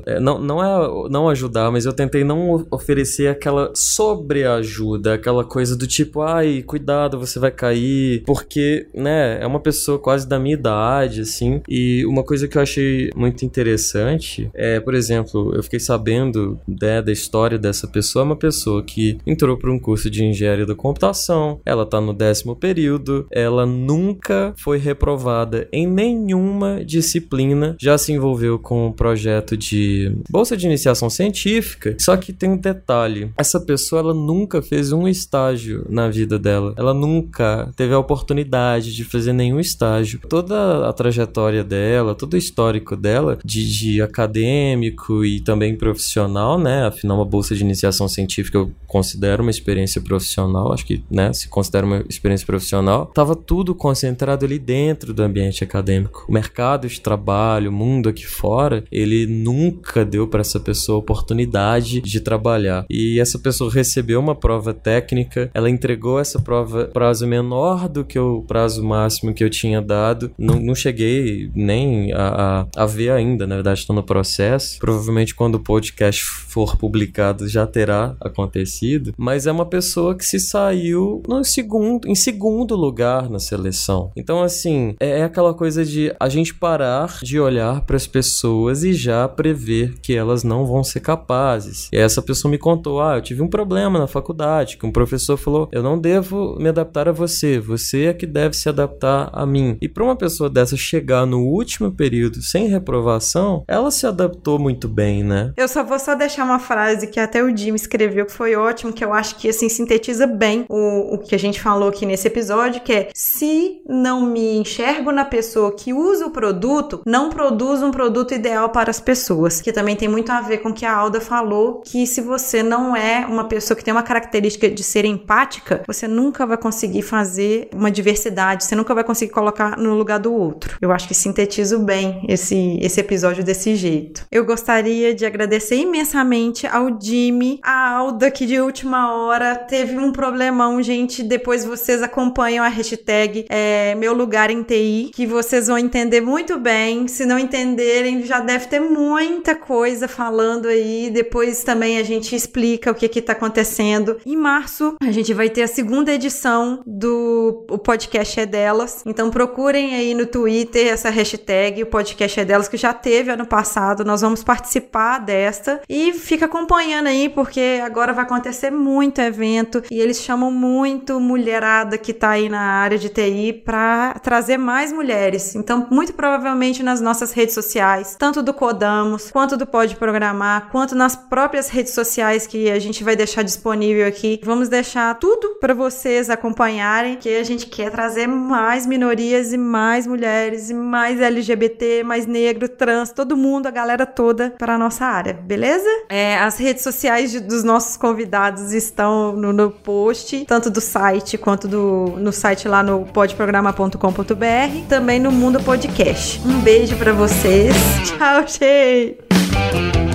[0.06, 5.76] é, não, não é não ajudar, mas eu tentei não oferecer aquela sobreajuda, aquela coisa
[5.76, 10.54] do tipo, ai, cuidado, você vai cair, porque, né, é uma pessoa quase da minha
[10.54, 11.62] idade, assim.
[11.68, 17.02] E uma coisa que eu achei muito interessante é, por exemplo, eu fiquei sabendo né,
[17.02, 20.76] da história dessa pessoa, é uma pessoa que entrou para um curso de engenharia da
[20.76, 28.12] computação, ela tá no décimo período, ela nunca foi reprovada em nenhuma disciplina, já se
[28.12, 33.60] envolveu com um projeto de bolsa de iniciação científica, só que tem um detalhe, essa
[33.60, 39.04] pessoa ela nunca fez um estágio na vida dela, ela nunca teve a oportunidade de
[39.04, 40.22] fazer nenhum estágio.
[40.30, 46.86] Toda a trajetória dela, todo o histórico dela de, de acadêmico e também profissional, né?
[46.86, 51.50] Afinal, uma bolsa de iniciação científica eu considero uma experiência profissional, acho que, né, se
[51.50, 56.26] considera uma experiência profissional, tava tudo concentrado ali dentro do ambiente acadêmico.
[56.28, 61.00] O mercado de trabalho, o mundo aqui fora, ele nunca deu para essa pessoa a
[61.00, 62.86] oportunidade de trabalhar.
[62.90, 68.20] E essa pessoa recebeu uma prova técnica, ela entregou essa prova prazo menor do que
[68.20, 70.32] o prazo máximo que eu tinha dado.
[70.38, 74.80] Não, não cheguei nem a, a, a ver ainda, na verdade, estou no processo.
[74.80, 79.14] Provavelmente quando o podcast for publicado já terá acontecido.
[79.18, 84.12] Mas é uma pessoa que se saiu no segundo, em segundo lugar na seleção.
[84.16, 88.84] Então, assim, é, é aquela coisa de a gente parar de olhar para as pessoas
[88.84, 91.90] e já prever que elas não vão ser capazes.
[91.92, 95.38] E essa pessoa me contou: ah, eu tive um problema na faculdade, que um professor
[95.38, 99.46] falou: eu não devo me adaptar a você, você é que deve se adaptar a
[99.46, 99.78] mim.
[99.82, 104.88] E para uma pessoa dessa chegar no último período sem reprovação, ela se adaptou muito
[104.88, 105.54] bem, né?
[105.56, 108.94] Eu só vou só deixar uma frase que até o Jim escreveu que foi ótimo,
[108.94, 112.28] que eu acho que assim sintetiza bem o, o que a gente falou aqui nesse
[112.28, 117.82] episódio, que é se não me enxergo na pessoa que usa o produto, não produz
[117.82, 119.62] um produto ideal para as pessoas.
[119.62, 122.64] Que também tem muito a ver com o que a Alda falou, que se você
[122.64, 127.02] não é uma pessoa que tem uma característica de ser empática, você nunca vai conseguir
[127.02, 130.78] fazer uma diversidade, você nunca vai conseguir colocar no lugar do outro.
[130.82, 134.26] Eu acho que sintetizo bem esse, esse episódio desse jeito.
[134.32, 140.12] Eu gostaria de agradecer imensamente ao Jimmy, a Alda, que de última hora teve um
[140.12, 141.24] problemão, gente.
[141.24, 146.58] Depois vocês acompanham a hashtag é, Meu Lugar em TI, que vocês vão entender muito
[146.60, 147.08] bem.
[147.08, 151.10] Se não entenderem, já deve ter muita coisa falando aí.
[151.10, 154.18] Depois também a gente explica o que que tá acontecendo.
[154.26, 159.04] Em março, a gente vai ter a segunda edição do o podcast é delas.
[159.06, 163.46] Então procurem aí no Twitter essa hashtag, o podcast é delas, que já teve ano
[163.46, 164.04] passado.
[164.04, 170.00] Nós vamos participar desta e fica acompanhando aí, porque agora vai acontecer muito evento e
[170.00, 175.56] eles chamam muito mulherada que tá aí na área de TI para trazer mais mulheres.
[175.56, 180.94] Então, muito provavelmente nas nossas redes sociais, tanto do Codamos, quanto do Pode Programar, quanto
[180.94, 185.74] nas próprias redes sociais que a gente vai deixar disponível aqui, vamos deixar tudo para
[185.74, 192.04] vocês acompanharem, que a gente quer trazer mais minorias e mais mulheres e mais LGBT,
[192.04, 195.90] mais negro, trans, todo mundo, a galera toda para nossa área, beleza?
[196.08, 201.40] É, as redes sociais de, dos nossos convidados estão no, no, post, tanto do site
[201.40, 206.40] quanto do, no site lá no podprograma.com.br, também no Mundo Podcast.
[206.46, 207.76] Um beijo para vocês.
[208.06, 210.09] Tchau, noches.